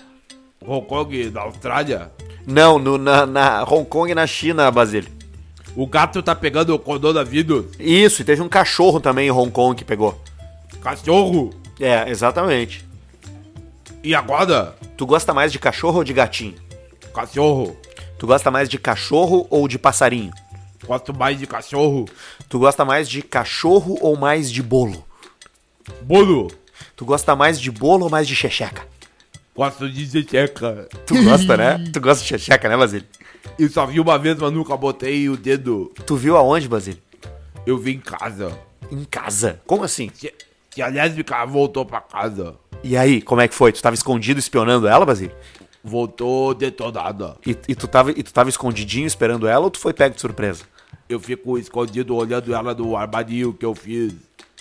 [0.64, 2.12] Hong Kong, na Austrália.
[2.46, 5.10] Não, no, na, na Hong Kong e na China, Basílio.
[5.74, 7.66] O gato tá pegando o coronavírus.
[7.76, 10.22] Isso, e teve um cachorro também em Hong Kong que pegou.
[10.80, 11.52] Cachorro.
[11.80, 12.86] É, exatamente.
[14.00, 14.76] E agora?
[14.96, 16.54] Tu gosta mais de cachorro ou de gatinho?
[17.12, 17.76] Cachorro.
[18.16, 20.32] Tu gosta mais de cachorro ou de passarinho?
[20.86, 22.04] Gosto mais de cachorro.
[22.48, 25.04] Tu gosta mais de cachorro ou mais de bolo?
[26.02, 26.48] Bolo.
[26.96, 28.82] Tu gosta mais de bolo ou mais de checheca?
[29.54, 30.88] Gosto de zecheca.
[31.06, 31.84] Tu gosta, né?
[31.92, 33.06] Tu gosta de checheca, né, Basílio?
[33.58, 35.92] Eu só vi uma vez, mas nunca botei o dedo.
[36.06, 37.00] Tu viu aonde, Basílio?
[37.66, 38.58] Eu vi em casa.
[38.90, 39.60] Em casa.
[39.66, 40.08] Como assim?
[40.08, 40.32] Que,
[40.70, 42.54] que a lésbica voltou pra casa.
[42.82, 43.72] E aí, como é que foi?
[43.72, 45.36] Tu tava escondido espionando ela, Basílio?
[45.84, 47.36] Voltou detonada.
[47.46, 50.20] E, e, tu tava, e tu tava escondidinho esperando ela ou tu foi pego de
[50.20, 50.64] surpresa?
[51.08, 54.14] Eu fico escondido olhando ela no armarinho que eu fiz.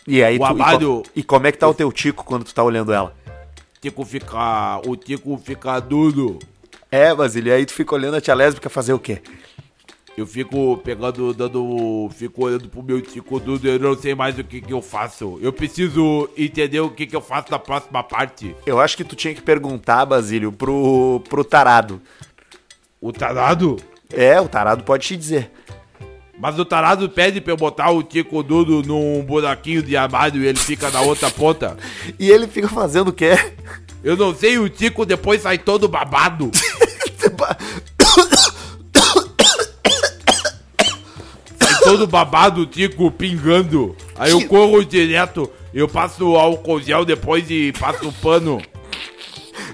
[0.08, 2.54] E aí, O tu, e, e como é que tá o teu tico quando tu
[2.54, 3.16] tá olhando ela?
[3.82, 4.82] Tico fica.
[4.88, 6.40] O Tico fica duro.
[6.92, 9.22] É, Basílio, e aí tu fica olhando a tia lésbica fazer o quê?
[10.18, 12.10] Eu fico pegando, dando.
[12.16, 15.38] Fico olhando pro meu Tico duro, eu não sei mais o que, que eu faço.
[15.42, 18.56] Eu preciso entender o que, que eu faço na próxima parte.
[18.66, 22.02] Eu acho que tu tinha que perguntar, Basílio, pro, pro tarado.
[23.00, 23.78] O tarado?
[24.12, 25.52] É, o tarado pode te dizer.
[26.38, 30.48] Mas o tarado pede pra eu botar o Tico duro num buraquinho de armário e
[30.48, 31.78] ele fica na outra ponta.
[32.20, 33.38] E ele fica fazendo o quê?
[34.04, 36.52] Eu não sei, o Tico depois sai todo babado.
[41.58, 43.96] Sai todo babado, o Tico pingando.
[44.18, 48.62] Aí eu corro direto, eu passo álcool gel depois e passo o pano.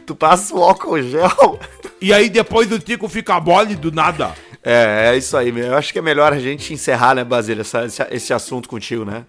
[0.06, 1.60] tu passa o álcool gel.
[2.00, 4.34] E aí depois o Tico fica mole do nada.
[4.64, 5.50] É, é isso aí.
[5.58, 9.26] Eu acho que é melhor a gente encerrar, né, Basílio, essa- esse, assunto contigo, né?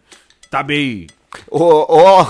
[0.51, 1.07] Tá bem.
[1.51, 2.27] Ô, ô,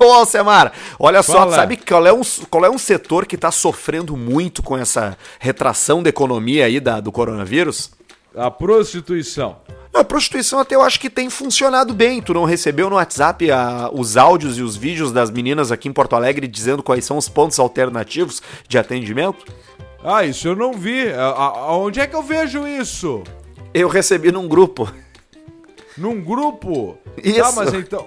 [0.00, 1.54] ô, Alcemar, olha só, Fala.
[1.56, 6.02] sabe qual é, um, qual é um setor que tá sofrendo muito com essa retração
[6.02, 7.90] da economia aí da, do coronavírus?
[8.34, 9.56] A prostituição.
[9.94, 12.20] A prostituição até eu acho que tem funcionado bem.
[12.20, 15.92] Tu não recebeu no WhatsApp a- os áudios e os vídeos das meninas aqui em
[15.92, 19.44] Porto Alegre dizendo quais são os pontos alternativos de atendimento?
[20.08, 21.08] Ah, isso eu não vi.
[21.10, 23.24] A- a- Aonde é que eu vejo isso?
[23.74, 24.88] Eu recebi num grupo.
[25.98, 26.96] Num grupo?
[27.22, 27.40] Isso.
[27.40, 28.06] Tá, mas então.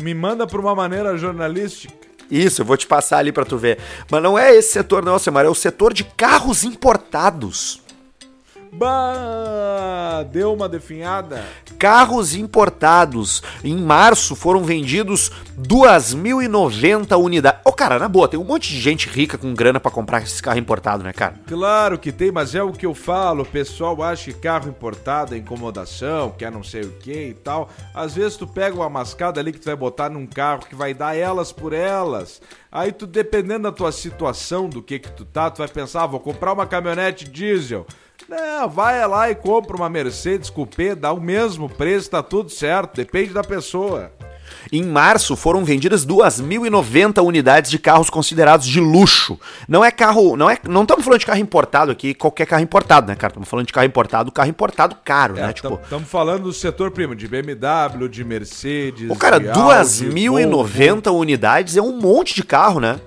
[0.00, 1.92] Me manda pra uma maneira jornalística.
[2.30, 3.78] Isso, eu vou te passar ali pra tu ver.
[4.10, 7.81] Mas não é esse setor não, Alcemar, é o setor de carros importados.
[8.74, 11.44] Bah, deu uma definhada.
[11.78, 13.42] Carros importados.
[13.62, 15.30] Em março foram vendidos
[15.60, 17.60] 2.090 unidades.
[17.66, 20.42] Ô, cara, na boa, tem um monte de gente rica com grana pra comprar esse
[20.42, 21.34] carro importado, né, cara?
[21.46, 23.42] Claro que tem, mas é o que eu falo.
[23.42, 27.68] O pessoal acha que carro importado é incomodação, quer não sei o que e tal.
[27.94, 30.94] Às vezes tu pega uma mascada ali que tu vai botar num carro que vai
[30.94, 32.40] dar elas por elas.
[32.72, 36.06] Aí tu, dependendo da tua situação, do que que tu tá, tu vai pensar, ah,
[36.06, 37.86] vou comprar uma caminhonete diesel.
[38.26, 42.96] Não, vai lá e compra uma Mercedes Coupé, dá o mesmo preço, tá tudo certo,
[42.96, 44.10] depende da pessoa.
[44.70, 49.38] Em março foram vendidas 2.090 unidades de carros considerados de luxo.
[49.68, 53.06] Não é carro, não é, não estamos falando de carro importado aqui, qualquer carro importado,
[53.08, 53.32] né, cara?
[53.32, 55.52] Estamos falando de carro importado, carro importado caro, né?
[55.52, 59.10] Tipo, Estamos falando do setor primo, de BMW, de Mercedes.
[59.10, 63.00] o cara, de Audi, 2.090 unidades é um monte de carro, né?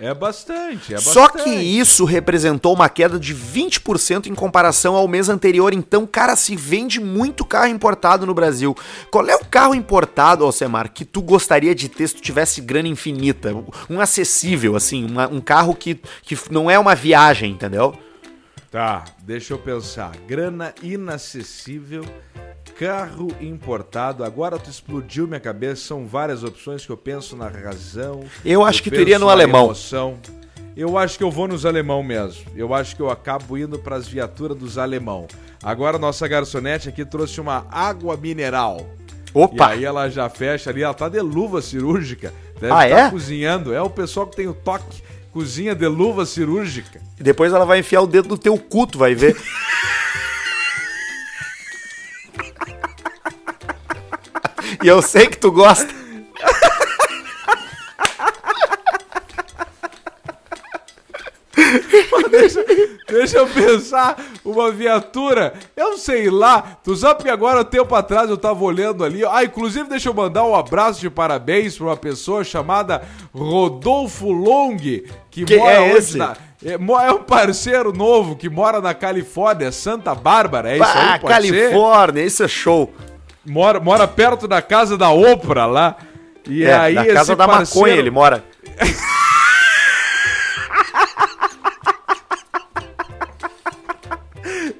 [0.00, 1.42] É bastante, é Só bastante.
[1.44, 5.74] que isso representou uma queda de 20% em comparação ao mês anterior.
[5.74, 8.76] Então, cara, se vende muito carro importado no Brasil.
[9.10, 12.86] Qual é o carro importado, Alcemar, que tu gostaria de ter se tu tivesse grana
[12.86, 13.52] infinita?
[13.90, 17.92] Um acessível, assim, uma- um carro que, que não é uma viagem, entendeu?
[18.70, 20.12] Tá, deixa eu pensar.
[20.28, 22.04] Grana inacessível,
[22.78, 24.22] carro importado.
[24.22, 25.82] Agora tu explodiu minha cabeça.
[25.82, 28.22] São várias opções que eu penso na razão.
[28.44, 29.64] Eu acho que tu iria no alemão.
[29.66, 30.16] emoção.
[30.76, 32.44] Eu acho que eu vou nos alemão mesmo.
[32.54, 35.26] Eu acho que eu acabo indo pras viaturas dos alemão.
[35.60, 38.86] Agora nossa garçonete aqui trouxe uma água mineral.
[39.34, 39.70] Opa!
[39.74, 42.32] E aí ela já fecha ali, ela tá de luva cirúrgica.
[42.60, 43.10] Deve Ah, estar é?
[43.10, 43.74] cozinhando.
[43.74, 45.02] É o pessoal que tem o toque.
[45.32, 47.00] Cozinha de luva cirúrgica.
[47.18, 49.36] E depois ela vai enfiar o dedo no teu cu, tu vai ver.
[54.82, 55.92] e eu sei que tu gosta.
[62.30, 62.64] deixa,
[63.08, 68.36] deixa eu pensar, uma viatura, eu sei lá, tu sabe que agora, tempo atrás, eu
[68.36, 72.44] tava olhando ali, ah, inclusive deixa eu mandar um abraço de parabéns pra uma pessoa
[72.44, 73.02] chamada
[73.34, 74.76] Rodolfo Long,
[75.30, 76.16] que Quem mora é esse?
[76.16, 81.12] na- é, é um parceiro novo que mora na Califórnia, Santa Bárbara, é isso Ah,
[81.14, 81.70] aí, pode ser?
[81.70, 82.92] Califórnia, isso é show
[83.48, 85.96] mora, mora perto da casa da Oprah lá.
[86.46, 88.44] E é, aí na casa da maconha ele mora.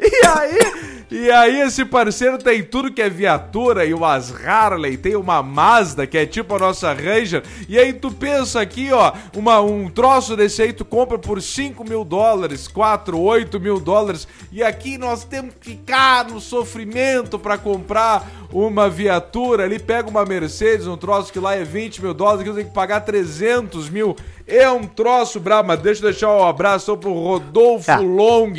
[0.00, 0.77] e aí
[1.10, 6.26] esse parceiro tem tudo que é viatura e umas Harley, tem uma Mazda que é
[6.26, 7.42] tipo a nossa Ranger.
[7.68, 11.82] E aí tu pensa aqui, ó, uma, um troço desse aí tu compra por 5
[11.84, 14.28] mil dólares, 4, 8 mil dólares.
[14.52, 20.24] E aqui nós temos que ficar no sofrimento para comprar uma viatura ali, pega uma
[20.24, 23.88] Mercedes, um troço que lá é 20 mil dólares, que eu tenho que pagar 300
[23.90, 24.16] mil.
[24.48, 27.98] É um troço brabo, mas deixa eu deixar um abraço pro Rodolfo Ah.
[27.98, 28.52] Long,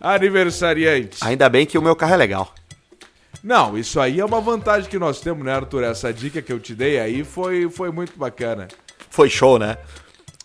[0.00, 1.18] aniversariante.
[1.22, 2.54] Ainda bem que o meu carro é legal.
[3.42, 5.82] Não, isso aí é uma vantagem que nós temos, né, Arthur?
[5.82, 8.68] Essa dica que eu te dei aí foi, foi muito bacana.
[9.10, 9.76] Foi show, né?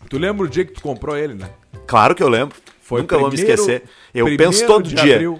[0.09, 1.47] Tu lembra o dia que tu comprou ele, né?
[1.85, 2.55] Claro que eu lembro.
[2.81, 3.83] Foi Nunca vou me primeiro- esquecer.
[4.15, 5.13] Eu primeiro penso todo de dia.
[5.15, 5.39] abril.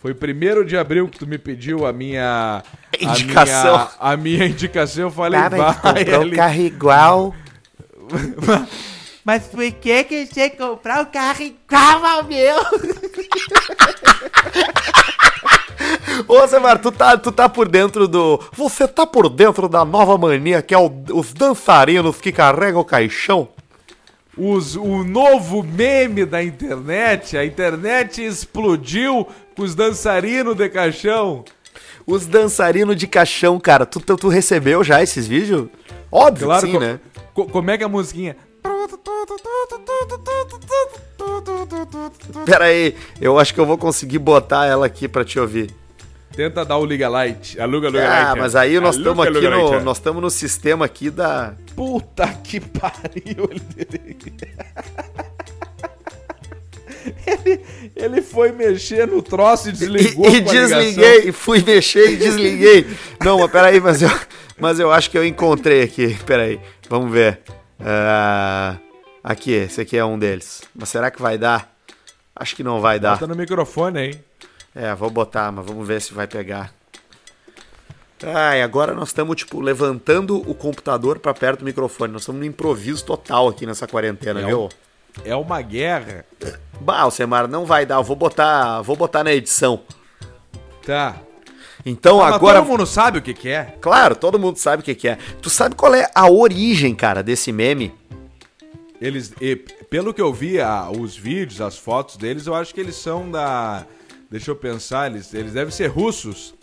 [0.00, 2.62] Foi primeiro de abril que tu me pediu a minha...
[2.62, 3.72] a Indicação.
[3.76, 6.36] minha- A minha, indicação, eu falei, Ah, vai comprou um ali.
[6.36, 7.34] carro igual.
[9.24, 12.56] Mas por que que você comprar um carro igual ao meu?
[16.28, 18.40] Ô, Semar, tu tá, tu tá por dentro do.
[18.52, 22.84] Você tá por dentro da nova mania que é o- os dançarinos que carregam o
[22.84, 23.48] caixão?
[24.36, 31.44] Os, o novo meme da internet, a internet explodiu com os dançarinos de caixão.
[32.06, 33.84] Os dançarinos de caixão, cara.
[33.84, 35.68] Tu, tu, tu recebeu já esses vídeos?
[36.12, 37.00] Óbvio Claro, que sim, co- né?
[37.32, 38.36] co- como é que é a musiquinha?
[42.44, 45.70] Pera aí, eu acho que eu vou conseguir botar ela aqui pra te ouvir.
[46.34, 47.60] Tenta dar o Liga Light.
[47.60, 48.38] Aluga Liga Ah, Light.
[48.40, 49.70] mas aí nós estamos aqui no.
[49.72, 49.84] Light.
[49.84, 51.54] Nós estamos no sistema aqui da.
[51.76, 53.48] Puta que pariu.
[57.26, 57.60] Ele,
[57.96, 62.86] ele foi mexer no troço e desligou E, e a desliguei, fui mexer e desliguei.
[63.24, 64.10] Não, mas peraí, mas eu,
[64.58, 66.14] mas eu acho que eu encontrei aqui.
[66.24, 67.40] Peraí, vamos ver.
[67.80, 68.76] Ah,
[69.22, 70.62] aqui, esse aqui é um deles.
[70.74, 71.72] Mas será que vai dar?
[72.34, 73.12] Acho que não vai dar.
[73.12, 74.20] Bota no microfone aí.
[74.74, 76.72] É, vou botar, mas vamos ver se vai pegar.
[78.24, 82.12] Ai, agora nós estamos, tipo, levantando o computador pra perto do microfone.
[82.12, 84.64] Nós estamos no improviso total aqui nessa quarentena, É viu?
[84.64, 84.68] um-
[85.24, 86.24] É uma guerra.
[86.80, 87.96] Bah, Alcemar, não vai dar.
[87.96, 89.82] Eu vou botar, vou botar na edição.
[90.86, 91.16] Tá.
[91.84, 92.58] Então Ah, mas agora.
[92.60, 93.74] todo mundo sabe o que, que é.
[93.80, 95.18] Claro, todo mundo sabe o que, que é.
[95.40, 97.92] Tu sabe qual é a origem, cara, desse meme?
[99.00, 99.56] Eles, e,
[99.90, 103.30] pelo que eu vi, a- os vídeos, as fotos deles, eu acho que eles são
[103.30, 103.84] da.
[104.30, 106.54] Deixa eu pensar, eles, eles devem ser russos.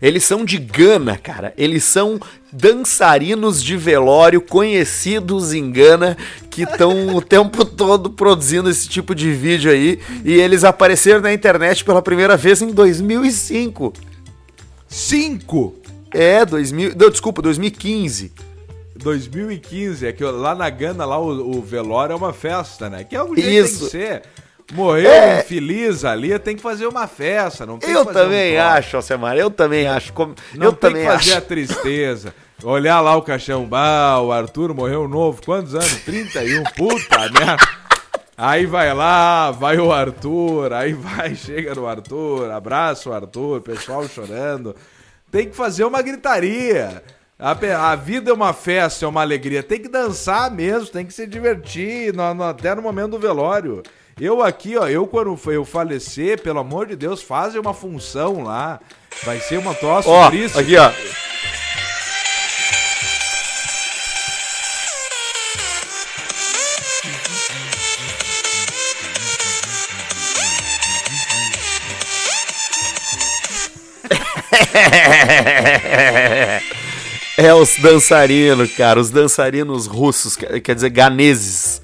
[0.00, 1.52] Eles são de Gana, cara.
[1.58, 2.18] Eles são
[2.50, 6.16] dançarinos de velório conhecidos em Gana
[6.50, 9.98] que estão o tempo todo produzindo esse tipo de vídeo aí.
[10.24, 13.92] E eles apareceram na internet pela primeira vez em 2005.
[14.92, 15.74] Cinco!
[16.12, 16.92] É, 2000.
[16.96, 18.32] Não, desculpa, 2015.
[18.96, 23.02] 2015, é que lá na Gana, lá o, o velório é uma festa, né?
[23.02, 23.78] Que é o jeito que Isso.
[23.78, 24.22] tem que ser.
[24.74, 25.40] Morreu É.
[25.40, 29.36] infeliz ali, tem que fazer uma festa, não tem Eu também um acho, Alcemar.
[29.36, 30.12] Eu também acho.
[30.12, 31.38] Como- Não eu tem também que fazer acho.
[31.38, 32.34] a tristeza.
[32.62, 35.42] Olhar lá o caixão, bah, o Arthur morreu novo.
[35.44, 35.92] Quantos anos?
[36.04, 37.56] 31, puta merda.
[38.36, 44.06] Aí vai lá, vai o Arthur, aí vai, chega no Arthur, abraça o Arthur, pessoal
[44.08, 44.74] chorando.
[45.30, 47.02] Tem que fazer uma gritaria.
[47.38, 47.50] A,
[47.92, 49.62] a vida é uma festa, é uma alegria.
[49.62, 53.82] Tem que dançar mesmo, tem que se divertir, no- no- até no momento do velório.
[54.20, 58.78] Eu aqui, ó, eu quando eu falecer, pelo amor de Deus, fazem uma função lá.
[59.24, 59.74] Vai ser uma
[60.10, 60.58] Ó, triste.
[60.58, 60.90] aqui, ó.
[77.36, 81.80] É os dançarinos, cara, os dançarinos russos, quer dizer, ganeses.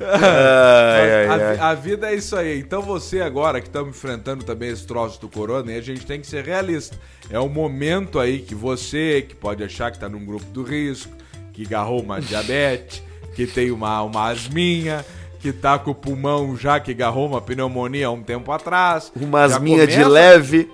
[0.00, 1.58] ai, ai, a, ai.
[1.58, 2.58] a vida é isso aí.
[2.58, 6.20] Então você agora que estamos enfrentando também esse troço do corona, e a gente tem
[6.20, 6.98] que ser realista.
[7.30, 11.12] É um momento aí que você, que pode achar que tá num grupo do risco,
[11.54, 13.02] que agarrou uma diabetes,
[13.34, 15.04] que tem uma, uma asminha,
[15.44, 19.12] que tá com o pulmão já que agarrou uma pneumonia há um tempo atrás.
[19.14, 20.70] Umas minhas de leve.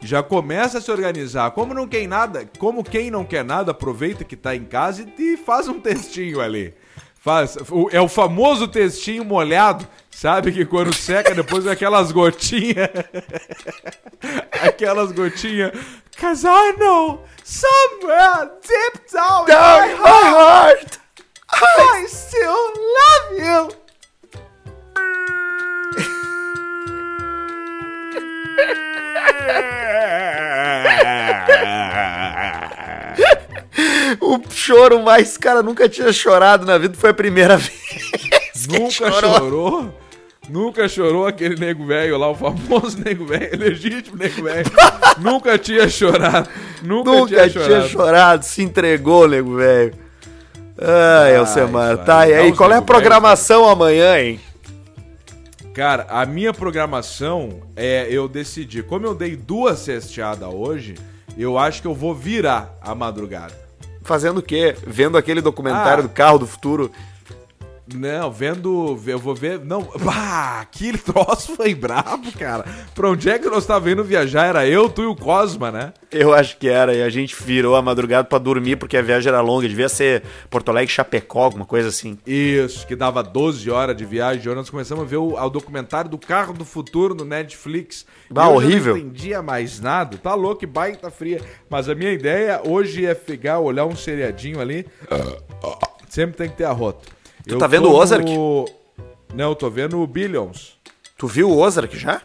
[0.00, 1.52] já começa a se organizar.
[1.52, 5.34] Como não quer nada, como quem não quer nada, aproveita que tá em casa e,
[5.34, 6.74] e faz um textinho ali.
[7.20, 12.90] Faz, o- é o famoso textinho molhado, sabe que quando seca depois vem aquelas gotinhas.
[14.66, 15.70] aquelas gotinhas.
[16.20, 20.98] Cause I know somewhere deep down, Down in my my heart.
[21.52, 23.38] I still love
[23.70, 23.81] you.
[34.20, 38.66] O choro mais, cara, nunca tinha chorado na vida, foi a primeira vez.
[38.68, 39.98] Nunca chorou.
[40.48, 44.70] Nunca chorou aquele nego velho lá, o famoso nego velho, legítimo nego velho.
[45.18, 46.48] Nunca tinha chorado.
[46.82, 47.88] Nunca, Nunca tinha, tinha chorado.
[47.88, 49.94] chorado, se entregou, nego velho.
[50.78, 52.28] Ai, Alcemar, tá.
[52.28, 54.40] E aí, qual é a programação amanhã, hein?
[55.74, 58.82] Cara, a minha programação é eu decidi.
[58.82, 60.94] Como eu dei duas cesteadas hoje,
[61.36, 63.54] eu acho que eu vou virar a madrugada.
[64.02, 64.76] Fazendo o quê?
[64.86, 66.06] Vendo aquele documentário Ah.
[66.06, 66.90] do carro do futuro.
[67.94, 68.98] Não, vendo.
[69.06, 69.60] Eu vou ver.
[69.64, 69.82] Não.
[70.02, 72.64] Bah, aquele troço foi brabo, cara.
[72.94, 74.46] Pra onde é que nós tava indo viajar?
[74.46, 75.92] Era eu, tu e o Cosma, né?
[76.10, 79.28] Eu acho que era, e a gente virou a madrugada pra dormir porque a viagem
[79.28, 79.66] era longa.
[79.68, 82.18] Devia ser Porto Alegre, Chapecó, alguma coisa assim.
[82.26, 84.54] Isso, que dava 12 horas de viagem.
[84.54, 88.04] Nós começamos a ver o, o documentário do carro do futuro no Netflix.
[88.34, 88.94] Ah, E eu horrível.
[88.94, 90.18] Não entendia mais nada.
[90.18, 91.40] Tá louco, baita fria.
[91.70, 94.86] Mas a minha ideia hoje é pegar, olhar um seriadinho ali.
[96.08, 97.08] Sempre tem que ter arroto.
[97.46, 98.30] Tu tá vendo o Ozark?
[99.34, 100.78] Não, eu tô vendo o Billions.
[101.16, 102.20] Tu viu o Ozark já?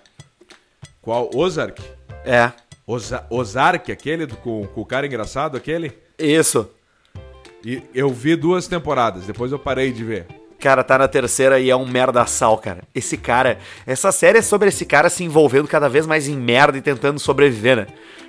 [1.01, 1.30] Qual?
[1.34, 1.82] Ozark?
[2.26, 2.51] É.
[2.86, 5.91] Oza Ozark, aquele do- com, com o cara engraçado, aquele?
[6.18, 6.70] Isso.
[7.65, 10.26] E eu vi duas temporadas, depois eu parei de ver.
[10.59, 12.82] Cara, tá na terceira e é um merda sal, cara.
[12.95, 13.59] Esse cara.
[13.86, 17.20] Essa série é sobre esse cara se envolvendo cada vez mais em merda e tentando
[17.20, 17.88] sobreviver, né?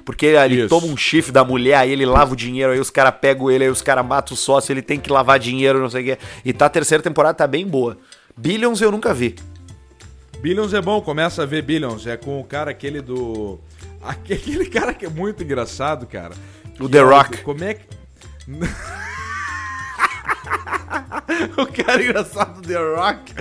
[0.09, 0.69] Porque ele Isso.
[0.71, 3.65] toma um chifre da mulher, aí ele lava o dinheiro, aí os caras pegam ele,
[3.65, 6.19] aí os caras matam o sócio, ele tem que lavar dinheiro, não sei o quê.
[6.43, 7.99] E tá a terceira temporada, tá bem boa.
[8.35, 9.37] Billions eu nunca vi.
[10.41, 12.07] Billions é bom, começa a ver Billions.
[12.07, 13.61] É com o cara aquele do.
[14.01, 16.33] Aquele cara que é muito engraçado, cara.
[16.81, 17.43] O The é Rock.
[17.43, 17.85] Como é que.
[21.61, 23.35] o cara engraçado do The Rock.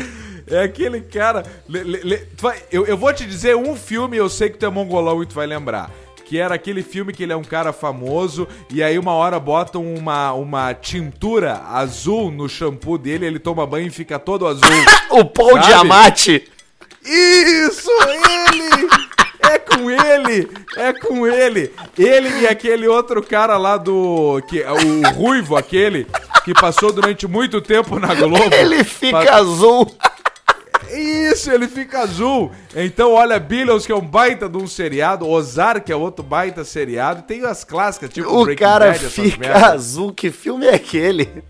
[0.48, 1.46] É aquele cara.
[1.70, 2.28] le- le- le-
[2.70, 5.34] eu, eu vou te dizer um filme, eu sei que tu é mongolão e tu
[5.34, 5.90] vai lembrar.
[6.28, 9.82] Que era aquele filme que ele é um cara famoso e aí uma hora botam
[9.96, 14.62] uma, uma tintura azul no shampoo dele, ele toma banho e fica todo azul.
[15.10, 15.68] O Paul Sabe?
[15.68, 16.48] Diamante!
[17.04, 18.90] Isso, ele!
[19.40, 20.52] É com ele!
[20.76, 21.72] É com ele!
[21.98, 24.42] Ele e aquele outro cara lá do.
[24.50, 26.06] Que, o Ruivo, aquele,
[26.44, 28.54] que passou durante muito tempo na Globo.
[28.54, 29.90] Ele fica Pa- azul.
[30.98, 32.52] Isso, ele fica azul.
[32.76, 36.64] Então, olha, Billions, que é um baita de um seriado, Ozark, que é outro baita
[36.64, 40.14] seriado, tem as clássicas, tipo O Breaking cara Bad, fica azul.
[40.14, 41.44] Que filme é aquele?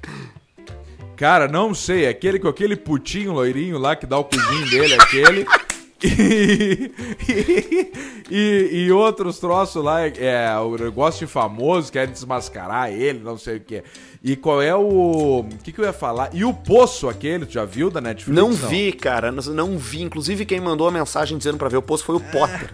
[1.16, 4.94] Cara, não sei, é aquele com aquele putinho loirinho lá que dá o cozinho dele,
[4.94, 5.46] aquele.
[7.30, 7.92] E,
[8.30, 13.58] e, e outros troços lá, é, o negócio de famoso, quer desmascarar ele, não sei
[13.58, 13.84] o que.
[14.24, 15.40] E qual é o.
[15.40, 16.30] O que, que eu ia falar?
[16.34, 18.36] E o Poço, aquele, tu já viu da Netflix?
[18.38, 19.32] Não vi, cara.
[19.32, 20.02] Não, não vi.
[20.02, 22.70] Inclusive, quem mandou a mensagem dizendo pra ver o post foi o Potter.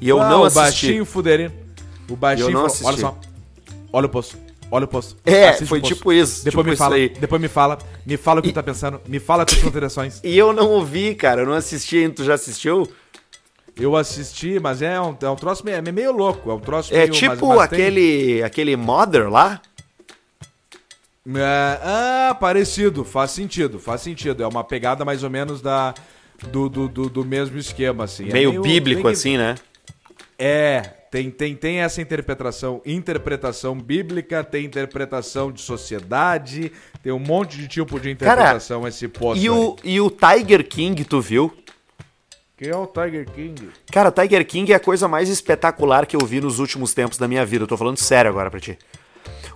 [0.00, 0.60] E eu Ah, não o assisti.
[0.86, 1.52] baixinho fuderino.
[2.10, 2.48] O baixinho.
[2.48, 3.00] Eu não falou, Olha assisti.
[3.00, 3.18] só.
[3.92, 4.36] Olha o Poço.
[4.74, 5.16] Olha o Poço.
[5.24, 6.96] É, foi tipo isso, Depois tipo me fala.
[6.96, 7.08] aí.
[7.08, 7.78] Depois me fala.
[8.04, 9.00] Me fala o que tu tá pensando.
[9.06, 10.20] Me fala as tuas considerações.
[10.24, 11.42] E eu não ouvi, cara.
[11.42, 12.14] Eu não assisti ainda.
[12.16, 12.88] Tu já assistiu?
[13.78, 16.50] Eu assisti, mas é um, é um troço meio, é meio louco.
[16.50, 17.12] É um troço É meio.
[17.12, 19.60] tipo mas- mas tem- aquele, aquele Mother lá?
[21.36, 23.04] É, ah, parecido.
[23.04, 24.42] Faz sentido, faz sentido.
[24.42, 25.94] É uma pegada mais ou menos da.
[26.48, 28.28] Do, do, do, do mesmo esquema, assim.
[28.28, 29.54] É meio, bíblico, bem- assim, né?
[30.36, 30.82] É,
[31.14, 36.72] tem, tem, tem essa interpretação, interpretação bíblica, tem interpretação de sociedade,
[37.04, 39.40] tem um monte de tipo de interpretação esse posto.
[39.40, 39.48] E aí.
[39.48, 41.56] o, e o Tiger King, tu viu?
[42.56, 43.68] Quem é o Tiger King?
[43.92, 47.16] Cara, o Tiger King é a coisa mais espetacular que eu vi nos últimos tempos
[47.16, 47.62] da minha vida.
[47.62, 48.76] Eu tô falando sério agora pra ti.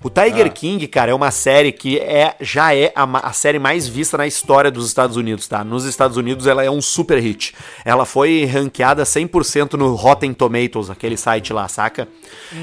[0.02, 0.50] O Tiger Ah.
[0.50, 4.26] King, cara, é uma série que é, já é a, a série mais vista na
[4.26, 5.64] história dos Estados Unidos, tá?
[5.64, 7.54] Nos Estados Unidos ela é um super hit.
[7.84, 12.08] Ela foi ranqueada 100% no Rotten Tomatoes, aquele site lá, saca?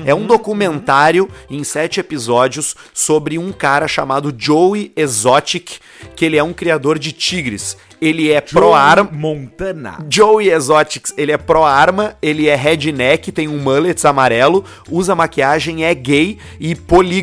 [0.06, 5.80] é um documentário em sete episódios sobre um cara chamado Joey Exotic,
[6.16, 7.78] que ele é um criador de tigres.
[8.02, 9.10] Ele é pro-arma.
[9.12, 10.06] Montana.
[10.10, 15.94] Joey Exotics, ele é pró-arma, ele é redneck, tem um mullets amarelo, usa maquiagem, é
[15.96, 16.76] gay e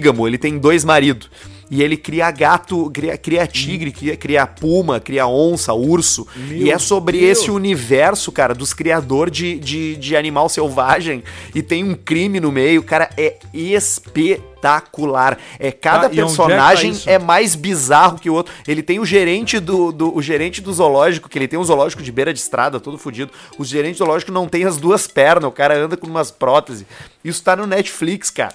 [0.03, 1.31] polígamo, ele tem dois maridos.
[1.71, 6.27] E ele cria gato, cria, cria tigre, cria, cria puma, cria onça, urso.
[6.37, 7.39] Meu e é sobre Deus.
[7.39, 11.25] esse universo, cara, dos criadores de, de, de animal selvagem.
[11.55, 15.39] E tem um crime no meio, cara, é espetacular.
[15.59, 17.09] É cada onde é tá personagem isso?
[17.09, 18.53] é mais bizarro que o outro.
[18.69, 22.03] Ele tem o gerente do, do- o gerente do zoológico, que ele tem um zoológico
[22.03, 23.33] de beira de estrada, todo fudido.
[23.59, 26.85] O gerente do zoológico não tem as duas pernas, o cara anda com umas próteses.
[27.25, 28.55] Isso tá no Netflix, cara.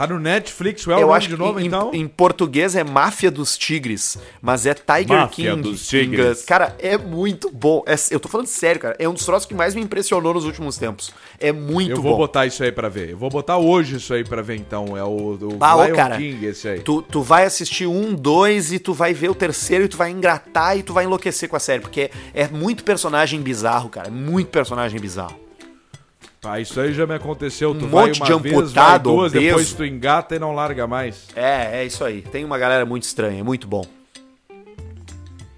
[0.00, 1.90] Tá no Netflix, o El Eu acho de novo, em, então?
[1.92, 5.60] em português é Máfia dos Tigres, mas é Tiger Máfia King.
[5.62, 6.42] dos Tigres.
[6.46, 7.82] Cara, é muito bom.
[7.86, 8.96] É- eu tô falando sério, cara.
[8.98, 11.12] É um dos troços que mais me impressionou nos últimos tempos.
[11.38, 12.16] É muito Eu vou bom.
[12.16, 13.10] botar isso aí pra ver.
[13.10, 14.96] Eu vou botar hoje isso aí pra ver, então.
[14.96, 16.80] É o, o Ah, Lion cara, King, esse aí.
[16.80, 20.10] Tu, tu vai assistir um, dois e tu vai ver o terceiro e tu vai
[20.10, 24.08] engratar e tu vai enlouquecer com a série, porque é, é muito personagem bizarro, cara.
[24.08, 25.36] é Muito personagem bizarro.
[26.42, 27.74] Ah, isso aí já me aconteceu.
[27.74, 29.46] Tu Um vai monte uma de vez, amputado, vai duas, obeso.
[29.46, 31.26] depois tu engata e não larga mais.
[31.36, 32.22] É, é isso aí.
[32.22, 33.84] Tem uma galera muito estranha, é muito bom.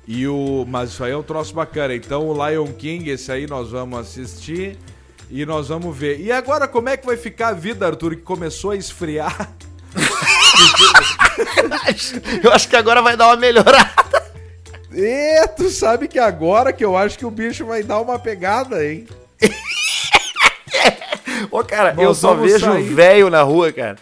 [0.08, 1.94] E o, mas isso aí é um troço bacana.
[1.94, 4.76] Então o Lion King, esse aí nós vamos assistir
[5.30, 6.20] e nós vamos ver.
[6.20, 9.50] E agora como é que vai ficar a vida, Arthur, que começou a esfriar?
[12.42, 14.22] Eu acho que agora vai dar uma melhorada.
[14.92, 18.84] E tu sabe que agora que eu acho que o bicho vai dar uma pegada,
[18.84, 19.06] hein?
[21.52, 22.94] Ô, cara, Nós eu só vejo sair.
[22.94, 23.98] velho na rua, cara.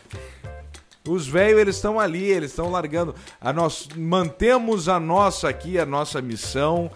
[1.07, 3.15] Os velhos, eles estão ali, eles estão largando.
[3.41, 6.91] A nós mantemos a nossa aqui, a nossa missão,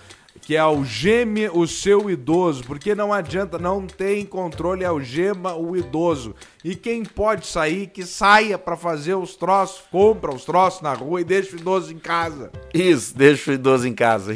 [0.44, 6.34] que é algeme o seu idoso, porque não adianta, não tem controle, algema o idoso.
[6.62, 11.20] E quem pode sair, que saia pra fazer os troços, compra os troços na rua
[11.20, 12.52] e deixa o idoso em casa.
[12.74, 14.34] Isso, deixa o idoso em casa.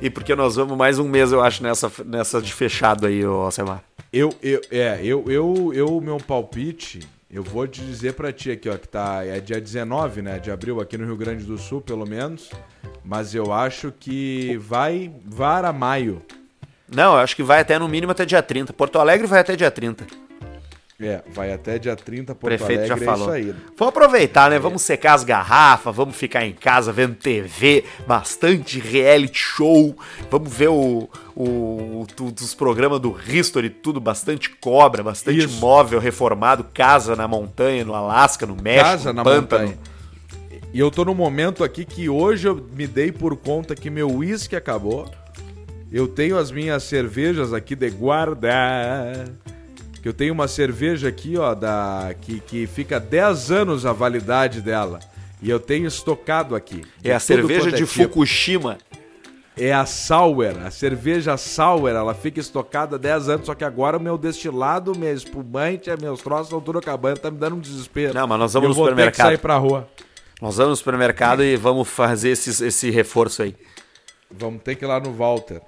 [0.00, 3.40] E porque nós vamos mais um mês, eu acho, nessa, nessa de fechado aí, ô
[3.42, 3.82] Alcemar.
[4.12, 7.00] Eu, eu, é, eu, eu, eu, meu palpite,
[7.30, 10.50] eu vou te dizer pra ti aqui, ó, que tá, é dia 19, né, de
[10.50, 12.50] abril aqui no Rio Grande do Sul, pelo menos,
[13.04, 16.22] mas eu acho que vai vara maio.
[16.90, 18.72] Não, eu acho que vai até no mínimo até dia 30.
[18.72, 20.06] Porto Alegre vai até dia 30.
[21.00, 23.32] É, vai até dia 30, O Porto prefeito Alegre, já falou.
[23.32, 23.56] é isso aí.
[23.76, 24.58] Vamos aproveitar, né?
[24.58, 29.96] Vamos secar as garrafas, vamos ficar em casa vendo TV, bastante reality show.
[30.28, 32.06] Vamos ver o, o, o-
[32.42, 35.60] os programas do History, tudo, bastante cobra, bastante Isso.
[35.60, 39.62] móvel reformado, casa na montanha, no Alasca, no México, Casa no na pântano.
[39.68, 39.78] montanha.
[40.72, 44.10] E eu tô num momento aqui que hoje eu me dei por conta que meu
[44.10, 45.10] uísque acabou.
[45.90, 48.50] Eu tenho as minhas cervejas aqui de guarda.
[50.02, 54.60] Que eu tenho uma cerveja aqui, ó, da que, que fica 10 anos a validade
[54.60, 55.00] dela.
[55.40, 56.82] E eu tenho estocado aqui.
[57.02, 57.88] É a cerveja é de tipo.
[57.88, 58.76] Fukushima.
[59.56, 63.96] É a Sauer, a cerveja Sauer, ela fica estocada há 10 anos, só que agora
[63.96, 68.14] o meu destilado, minha espumante, meus troços estão tudo acabando, tá me dando um desespero.
[68.14, 69.26] Não, mas nós vamos eu no vou ter que supermercado.
[69.26, 69.88] sair pra rua.
[70.40, 73.54] Nós vamos no supermercado e vamos fazer esses- esse reforço aí.
[74.30, 75.60] Vamos ter que ir lá no Walter.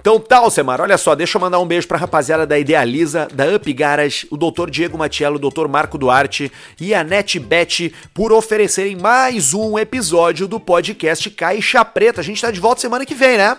[0.00, 3.46] Então tá, Alcemar, olha só, deixa eu mandar um beijo pra rapaziada da Idealiza, da
[3.54, 4.68] Up Garage, o Dr.
[4.68, 5.68] Diego Matiello, o Dr.
[5.68, 6.50] Marco Duarte
[6.80, 12.20] e a NetBet por oferecerem mais um episódio do podcast Caixa Preta.
[12.20, 13.56] A gente tá de volta semana que vem, né?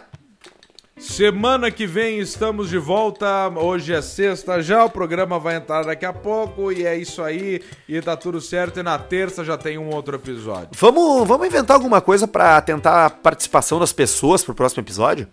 [0.97, 3.49] Semana que vem estamos de volta.
[3.49, 7.61] Hoje é sexta já, o programa vai entrar daqui a pouco e é isso aí.
[7.89, 8.79] E tá tudo certo.
[8.79, 10.69] E na terça já tem um outro episódio.
[10.73, 15.27] Vamos, vamos inventar alguma coisa pra tentar a participação das pessoas pro próximo episódio?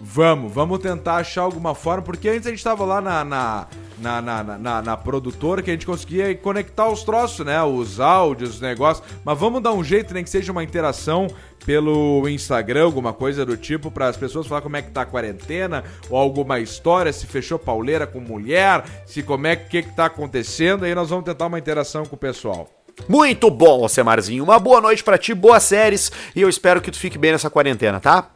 [0.00, 3.66] Vamos, vamos tentar achar alguma forma, porque antes a gente tava lá na, na,
[3.98, 7.62] na, na, na, na- produtora que a gente conseguia conectar os troços, né?
[7.62, 9.06] Os áudios, os negócios.
[9.24, 11.28] Mas vamos dar um jeito, nem que seja uma interação
[11.64, 15.06] pelo Instagram, alguma coisa do tipo, para as pessoas falar como é que tá a
[15.06, 20.06] quarentena, ou alguma história, se fechou pauleira com mulher, se como é que, que, tá
[20.06, 20.84] acontecendo.
[20.84, 22.68] Aí nós vamos tentar uma interação com o pessoal.
[23.08, 24.42] Muito bom, Alcemarzinho.
[24.42, 27.48] Uma boa noite pra ti, boas séries e eu espero que tu fique bem nessa
[27.48, 28.28] quarentena, tá?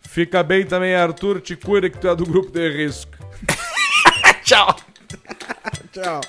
[0.00, 1.40] Fica bem também, Arthur.
[1.40, 3.12] Te cuida que tu é do grupo de risco.
[4.44, 4.76] Tchau!
[5.92, 6.20] Tchau.